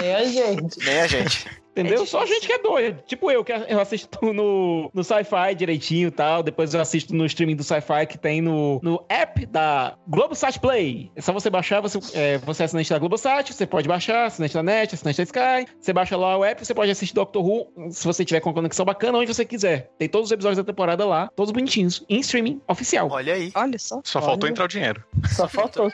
[0.04, 0.78] É a gente.
[0.86, 1.46] Nem a gente.
[1.76, 2.04] Entendeu?
[2.04, 3.04] É Só a gente que é doido.
[3.06, 6.42] Tipo eu, que eu assisto no, no Sci-Fi direitinho e tal.
[6.42, 11.12] Depois eu assisto no streaming do Sci-Fi que tem no, no app da Globosat Play.
[11.16, 14.54] É só você baixar, você, é, você é assinante da Globosat, você pode baixar, assinante
[14.54, 15.72] da NET, assinante da Sky.
[15.80, 18.86] Você baixa lá o app, você pode assistir Doctor Who, se você tiver com conexão
[18.86, 19.92] bacana, onde você quiser.
[19.98, 23.10] Tem todos os episódios da temporada lá, todos bonitinhos, em streaming oficial.
[23.12, 23.52] Olha aí.
[23.54, 24.00] Olha só.
[24.04, 24.28] Só Olha.
[24.28, 25.04] faltou entrar o dinheiro.
[25.36, 25.92] Só faltou.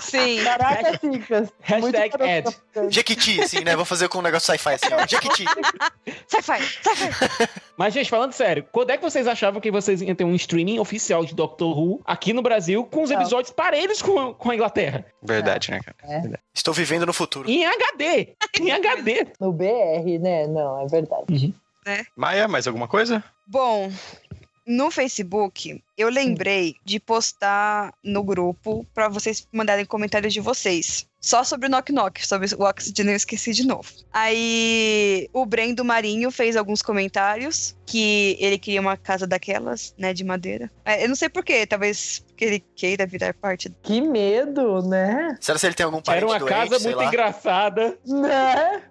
[0.00, 0.42] Sim.
[0.42, 1.52] Caraca, Cicas.
[1.60, 2.90] Hashtag ad.
[2.90, 3.76] Jequiti, assim, né?
[3.76, 5.06] Vou fazer com um negócio sci-fi assim, ó.
[5.06, 5.44] Jequiti.
[6.26, 7.48] Sci-fi, sci-fi.
[7.76, 10.78] Mas, gente, falando sério, quando é que vocês achavam que vocês iam ter um streaming
[10.78, 13.20] oficial de Doctor Who aqui no Brasil com os Não.
[13.20, 15.04] episódios parelhos com, com a Inglaterra?
[15.22, 16.40] Verdade, né, cara?
[16.54, 17.50] Estou vivendo no futuro.
[17.50, 18.34] Em HD!
[18.60, 19.26] Em HD!
[19.40, 20.46] No BR, né?
[20.46, 21.54] Não, é verdade.
[22.16, 23.22] Maia, mais alguma coisa?
[23.46, 23.90] Bom,
[24.66, 31.06] no Facebook, eu lembrei de postar no grupo pra vocês mandarem comentários de vocês.
[31.20, 33.88] Só sobre o Knock Knock, sobre o Oxygen eu esqueci de novo.
[34.12, 40.24] Aí o Brendo Marinho fez alguns comentários que ele queria uma casa daquelas, né, de
[40.24, 40.68] madeira.
[40.84, 43.72] É, Eu não sei porquê, talvez porque ele queira virar parte.
[43.82, 45.36] Que medo, né?
[45.40, 47.02] Será se ele tem algum Era parente uma doente, casa sei muito lá?
[47.04, 47.08] Né?
[47.08, 47.98] engraçada.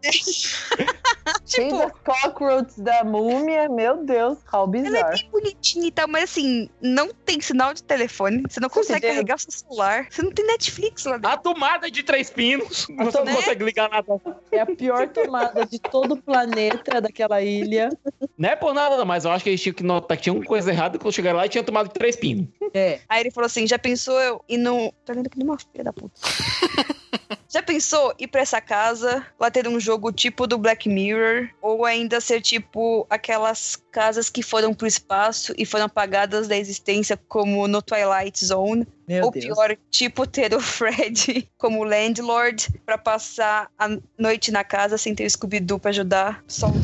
[1.53, 5.13] Tem Tipo, das cockroaches da múmia, meu Deus, how ela é bizarro.
[5.13, 9.15] bem bonitinha e tal, mas assim, não tem sinal de telefone, você não consegue Entendeu?
[9.15, 11.29] carregar o seu celular, você não tem Netflix lá dentro.
[11.29, 12.85] A tomada de três pinos.
[12.85, 14.21] Você não tomada- consegue ligar nada.
[14.51, 17.89] É a pior tomada de todo o planeta daquela ilha.
[18.37, 20.33] Não é por nada, não, mas eu acho que eles tinham que notar que tinha
[20.33, 22.47] uma coisa errada quando chegaram lá e tinha tomado três pinos.
[22.73, 22.99] É.
[23.07, 24.91] Aí ele falou assim: já pensou eu ir no.
[25.05, 26.19] Tá vendo que nem uma filha da puta.
[27.49, 31.85] já pensou ir pra essa casa, lá ter um jogo tipo do Black Mirror, ou
[31.85, 37.67] ainda ser tipo aquelas casas que foram pro espaço e foram apagadas da existência, como
[37.67, 38.87] no Twilight Zone?
[39.07, 39.45] Meu ou Deus.
[39.45, 45.25] pior, tipo ter o Fred como landlord pra passar a noite na casa sem ter
[45.25, 46.43] o Scooby-Doo pra ajudar.
[46.47, 46.81] Só um.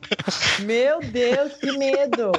[0.64, 2.32] Meu Deus, que medo.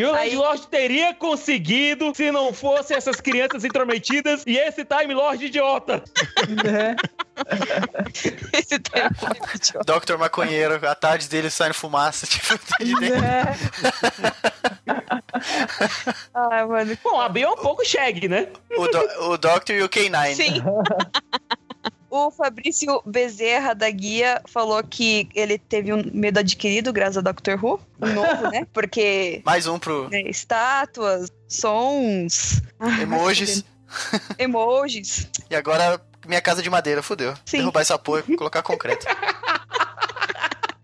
[0.00, 4.84] E o Aí- Time Lord teria conseguido se não fosse essas crianças intrometidas e esse
[4.84, 6.02] Time Lord idiota.
[6.64, 6.96] né?
[8.52, 9.26] Esse tempo.
[9.86, 10.18] Dr.
[10.18, 13.20] Maconheiro, a tarde dele saindo fumaça, tipo, de dentro.
[13.20, 13.56] né?
[16.34, 16.98] Ai, mano.
[17.02, 18.48] Bom, a Bia é um pouco shag, né?
[18.76, 18.98] o, do,
[19.30, 20.34] o Doctor e o K9.
[20.34, 20.62] Sim.
[22.10, 27.64] O Fabrício Bezerra da Guia falou que ele teve um medo adquirido graças a Doctor
[27.64, 28.66] Who, um novo, né?
[28.74, 33.64] Porque Mais um pro né, estátuas, sons, ah, emojis.
[34.38, 35.28] emojis.
[35.48, 37.34] E agora minha casa de madeira, fudeu.
[37.44, 37.58] Sim.
[37.58, 39.06] Derrubar essa porra e colocar concreto.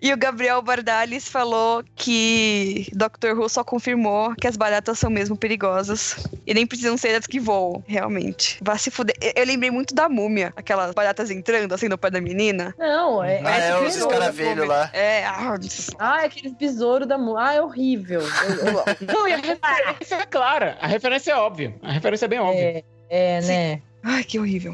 [0.06, 5.36] E o Gabriel Bardales falou que Doctor Who só confirmou que as baratas são mesmo
[5.36, 6.28] perigosas.
[6.46, 8.56] E nem precisam ser as que voam, realmente.
[8.62, 9.16] Vá se fuder.
[9.20, 12.72] Eu, eu lembrei muito da múmia, aquelas baratas entrando assim no pé da menina.
[12.78, 13.40] Não, é.
[13.44, 14.14] Ah, é, os besouro.
[14.14, 14.88] escaravelhos lá.
[14.92, 15.56] É, ah,
[15.98, 17.42] Ah, é aqueles besouros da múmia.
[17.42, 18.20] Ah, é horrível.
[18.20, 20.78] Eu- eu- Não, e a referência é clara.
[20.80, 21.74] A referência é óbvia.
[21.82, 22.62] A referência é bem óbvia.
[22.62, 23.82] é, é, né?
[24.04, 24.72] ai, que horrível.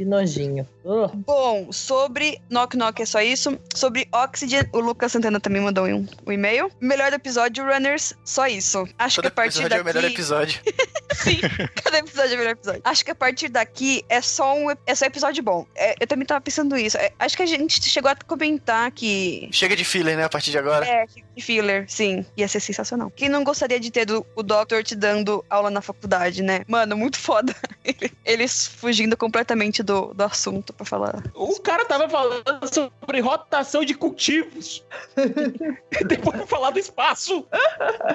[0.00, 0.66] Que nojinho.
[0.82, 1.10] Ugh.
[1.26, 3.60] Bom, sobre Knock Knock é só isso.
[3.74, 6.72] Sobre Oxygen, o Lucas Santana também mandou um, um e-mail.
[6.80, 8.88] Melhor episódio, Runners, só isso.
[8.98, 9.78] Acho Todo que a partir episódio daqui...
[9.78, 10.60] é o melhor episódio.
[11.12, 11.40] Sim,
[11.84, 12.80] cada episódio é o melhor episódio.
[12.84, 15.66] Acho que a partir daqui é só um é só episódio bom.
[15.74, 16.96] É, eu também tava pensando isso.
[16.96, 19.48] É, acho que a gente chegou a comentar que.
[19.52, 20.86] Chega de filler, né, a partir de agora.
[20.86, 22.24] É, que filler, sim.
[22.36, 23.10] Ia ser sensacional.
[23.14, 26.62] Quem não gostaria de ter do- o Doctor te dando aula na faculdade, né?
[26.66, 27.54] Mano, muito foda.
[28.24, 31.22] Eles fugindo completamente do, do assunto pra falar.
[31.34, 34.84] O cara tava falando sobre rotação de cultivos.
[36.06, 37.46] Depois de falar do espaço.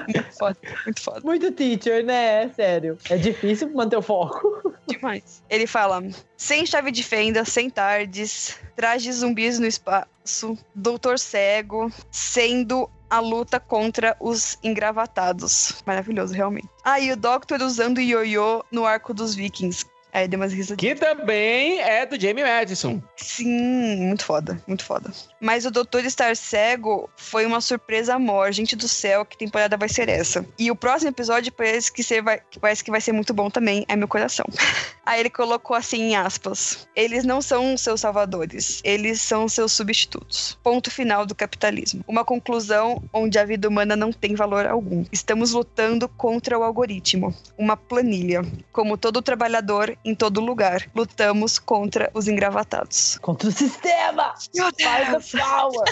[0.08, 1.20] Muito foda, muito foda.
[1.22, 2.44] Muito teacher, né?
[2.44, 2.98] É sério.
[3.10, 4.74] É difícil manter o foco.
[4.86, 5.42] Demais.
[5.48, 6.02] Ele fala:
[6.36, 13.60] sem chave de fenda, sem tardes, traje zumbis no espaço, doutor cego, sendo a luta
[13.60, 15.82] contra os engravatados.
[15.86, 16.68] Maravilhoso, realmente.
[16.84, 19.86] Ah, e o Doctor usando ioiô no arco dos vikings.
[20.16, 20.98] Aí umas risadinhas.
[20.98, 23.02] Que também é do Jamie Madison.
[23.18, 25.12] Sim, muito foda, muito foda.
[25.38, 28.50] Mas o Doutor Estar Cego foi uma surpresa amor.
[28.50, 30.46] Gente do céu, que temporada vai ser essa?
[30.58, 33.84] E o próximo episódio parece que, ser, vai, parece que vai ser muito bom também,
[33.88, 34.46] é meu coração.
[35.04, 40.58] Aí ele colocou assim em aspas: Eles não são seus salvadores, eles são seus substitutos.
[40.62, 42.02] Ponto final do capitalismo.
[42.08, 45.04] Uma conclusão onde a vida humana não tem valor algum.
[45.12, 48.42] Estamos lutando contra o algoritmo, uma planilha.
[48.72, 53.18] Como todo trabalhador em todo lugar, lutamos contra os engravatados.
[53.18, 54.34] Contra o sistema!
[54.54, 55.84] Meu Faz a power!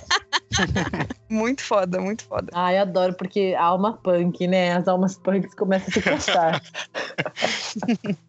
[1.29, 2.53] Muito foda, muito foda.
[2.53, 4.73] Ai, adoro, porque alma punk, né?
[4.73, 6.63] As almas punks começam a se encostar.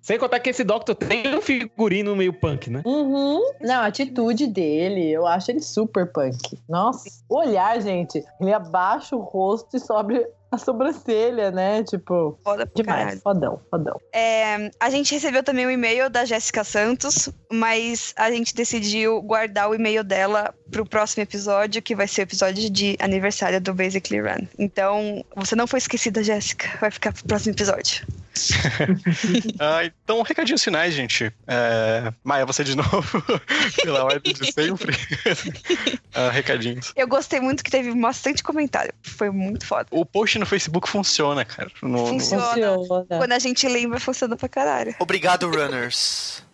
[0.00, 2.82] Sem contar que esse Doctor tem um figurino meio punk, né?
[2.84, 3.40] Uhum.
[3.60, 6.58] Não, a atitude dele, eu acho ele super punk.
[6.68, 11.82] Nossa, o olhar, gente, ele abaixa o rosto e sobe a sobrancelha, né?
[11.82, 13.00] Tipo, Foda demais.
[13.00, 13.20] caralho.
[13.20, 14.00] Fodão, fodão.
[14.12, 19.70] É, a gente recebeu também um e-mail da Jéssica Santos, mas a gente decidiu guardar
[19.70, 24.20] o e-mail dela pro próximo episódio, que vai ser o episódio de aniversário do Basically
[24.20, 24.46] Run.
[24.58, 26.68] Então, você não foi esquecida, Jéssica.
[26.80, 28.06] Vai ficar pro próximo episódio.
[29.58, 31.32] Ah, então, recadinhos finais, gente.
[31.46, 32.12] É...
[32.24, 33.22] Maia, você de novo,
[33.82, 34.96] pela ordem de sempre.
[36.14, 36.92] Ah, recadinhos.
[36.94, 38.92] Eu gostei muito que teve bastante comentário.
[39.02, 39.86] Foi muito foda.
[39.90, 41.70] O post no Facebook funciona, cara.
[41.80, 42.42] No- no- Funciona.
[42.76, 43.06] Funciona.
[43.08, 44.94] Quando a gente lembra, funciona pra caralho.
[44.98, 46.44] Obrigado, runners.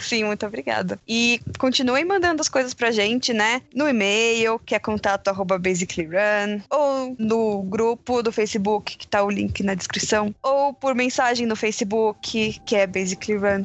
[0.00, 0.98] Sim, muito obrigada.
[1.06, 3.62] E continuem mandando as coisas pra gente, né?
[3.74, 9.30] No e-mail, que é contato arroba basicallyrun, ou no grupo do Facebook, que tá o
[9.30, 13.62] link na descrição, ou por mensagem no Facebook, que é basicallyrun.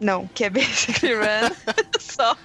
[0.00, 1.54] Não, que é basicallyrun.
[2.00, 2.36] Só.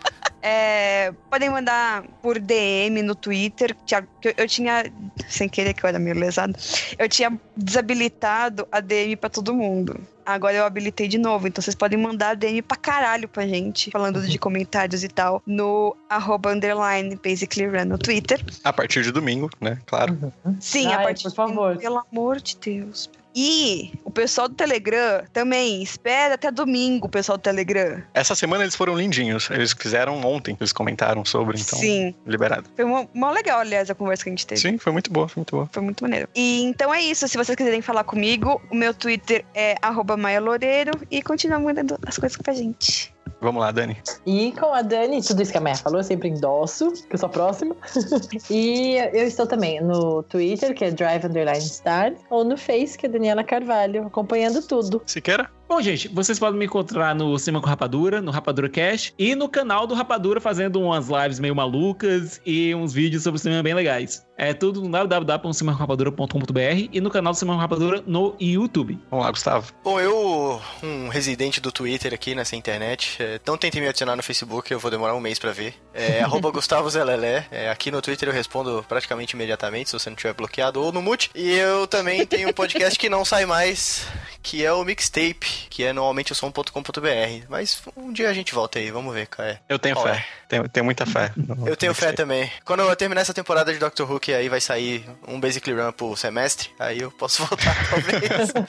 [0.41, 3.75] É, podem mandar por DM no Twitter.
[4.23, 4.91] Eu, eu tinha,
[5.27, 6.55] sem querer que eu era meio lesado,
[6.97, 9.99] eu tinha desabilitado a DM pra todo mundo.
[10.25, 14.21] Agora eu habilitei de novo, então vocês podem mandar DM pra caralho pra gente, falando
[14.21, 18.43] de comentários e tal, no arroba underline basically run no Twitter.
[18.63, 19.79] A partir de domingo, né?
[19.85, 20.31] Claro.
[20.59, 21.75] Sim, Ai, a partir por favor.
[21.75, 23.09] de Pelo amor de Deus.
[23.35, 28.01] E o pessoal do Telegram também espera até domingo, o pessoal do Telegram.
[28.13, 29.49] Essa semana eles foram lindinhos.
[29.49, 31.79] Eles fizeram ontem, eles comentaram sobre, então.
[31.79, 32.13] Sim.
[32.25, 32.69] Liberado.
[32.75, 34.61] Foi mó, mó legal, aliás, a conversa que a gente teve.
[34.61, 35.69] Sim, foi muito boa, foi muito boa.
[35.71, 36.27] Foi muito maneiro.
[36.35, 37.27] E então é isso.
[37.27, 41.97] Se vocês quiserem falar comigo, o meu Twitter é arroba Maia Loureiro e continua mandando
[42.05, 43.13] as coisas pra gente.
[43.41, 43.97] Vamos lá, Dani.
[44.23, 47.17] E com a Dani, tudo isso que a Maia falou, eu sempre endosso, que eu
[47.17, 47.75] sou a próxima.
[48.51, 53.07] e eu estou também no Twitter, que é Drive Underline Star, ou no Face, que
[53.07, 55.01] é Daniela Carvalho, acompanhando tudo.
[55.07, 55.49] Siqueira?
[55.71, 59.47] Bom, gente, vocês podem me encontrar no Cinema com Rapadura, no Rapadura Cash, e no
[59.47, 64.27] canal do Rapadura fazendo umas lives meio malucas e uns vídeos sobre cinema bem legais.
[64.37, 68.99] É tudo no www.cinemacomrapadura.com.br e no canal do Cinema com Rapadura no YouTube.
[69.09, 69.71] Vamos lá, Gustavo.
[69.81, 74.23] Bom, eu, um residente do Twitter aqui nessa internet, é, não tentem me adicionar no
[74.23, 75.75] Facebook, eu vou demorar um mês pra ver.
[75.93, 77.45] É arroba Gustavo Zelelé.
[77.49, 81.01] É, aqui no Twitter eu respondo praticamente imediatamente, se você não tiver bloqueado ou no
[81.01, 81.31] mute.
[81.33, 84.05] E eu também tenho um podcast que não sai mais,
[84.41, 87.45] que é o Mixtape, que é normalmente o som.com.br.
[87.49, 89.61] Mas um dia a gente volta aí, vamos ver, cara.
[89.69, 90.25] Eu tenho Qual fé.
[90.47, 91.31] Tenho, tenho muita fé.
[91.65, 92.51] Eu tenho fé também.
[92.65, 95.91] Quando eu terminar essa temporada de Doctor Who, que aí vai sair um Basically Run
[95.91, 98.21] por semestre, aí eu posso voltar, talvez.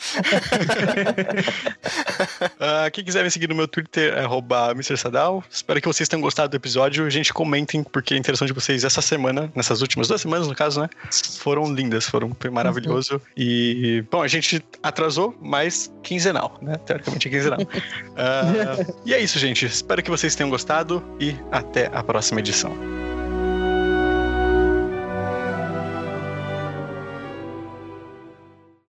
[2.59, 4.25] Ah, quem quiser me seguir no meu Twitter é
[4.73, 4.97] Mr.
[4.97, 5.43] Sadal.
[5.51, 7.11] Espero que vocês tenham gostado do episódio.
[7.11, 10.81] Gente, comentem, porque a interação de vocês essa semana, nessas últimas duas semanas, no caso,
[10.81, 10.89] né?
[11.39, 13.21] Foram lindas, foram foi maravilhoso.
[13.37, 15.62] E, bom, a gente atrasou, mas
[16.03, 16.77] quinzenal, né?
[16.87, 17.59] Teoricamente é quinzenal.
[18.17, 19.65] Ah, e é isso, gente.
[19.67, 22.73] Espero que vocês tenham gostado e até a próxima edição.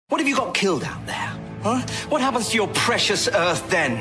[0.09, 1.31] What have you got killed out there?
[1.63, 1.81] Huh?
[2.09, 3.97] What happens to your precious Earth then?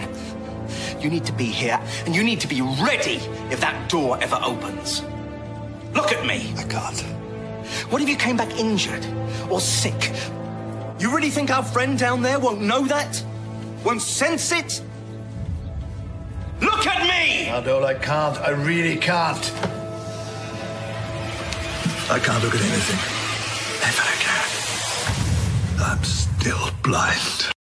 [1.01, 4.39] You need to be here, and you need to be ready if that door ever
[4.43, 5.03] opens.
[5.95, 6.53] Look at me.
[6.57, 7.01] I can't.
[7.91, 9.05] What if you came back injured
[9.51, 10.13] or sick?
[11.01, 13.25] You really think our friend down there won't know that?
[13.85, 14.83] Won't sense it?
[16.61, 17.47] Look at me!
[17.47, 18.37] Adol, I can't.
[18.37, 19.53] I really can't.
[22.11, 23.01] I can't look at anything.
[23.81, 24.41] Never again.
[25.81, 27.60] I'm still blind.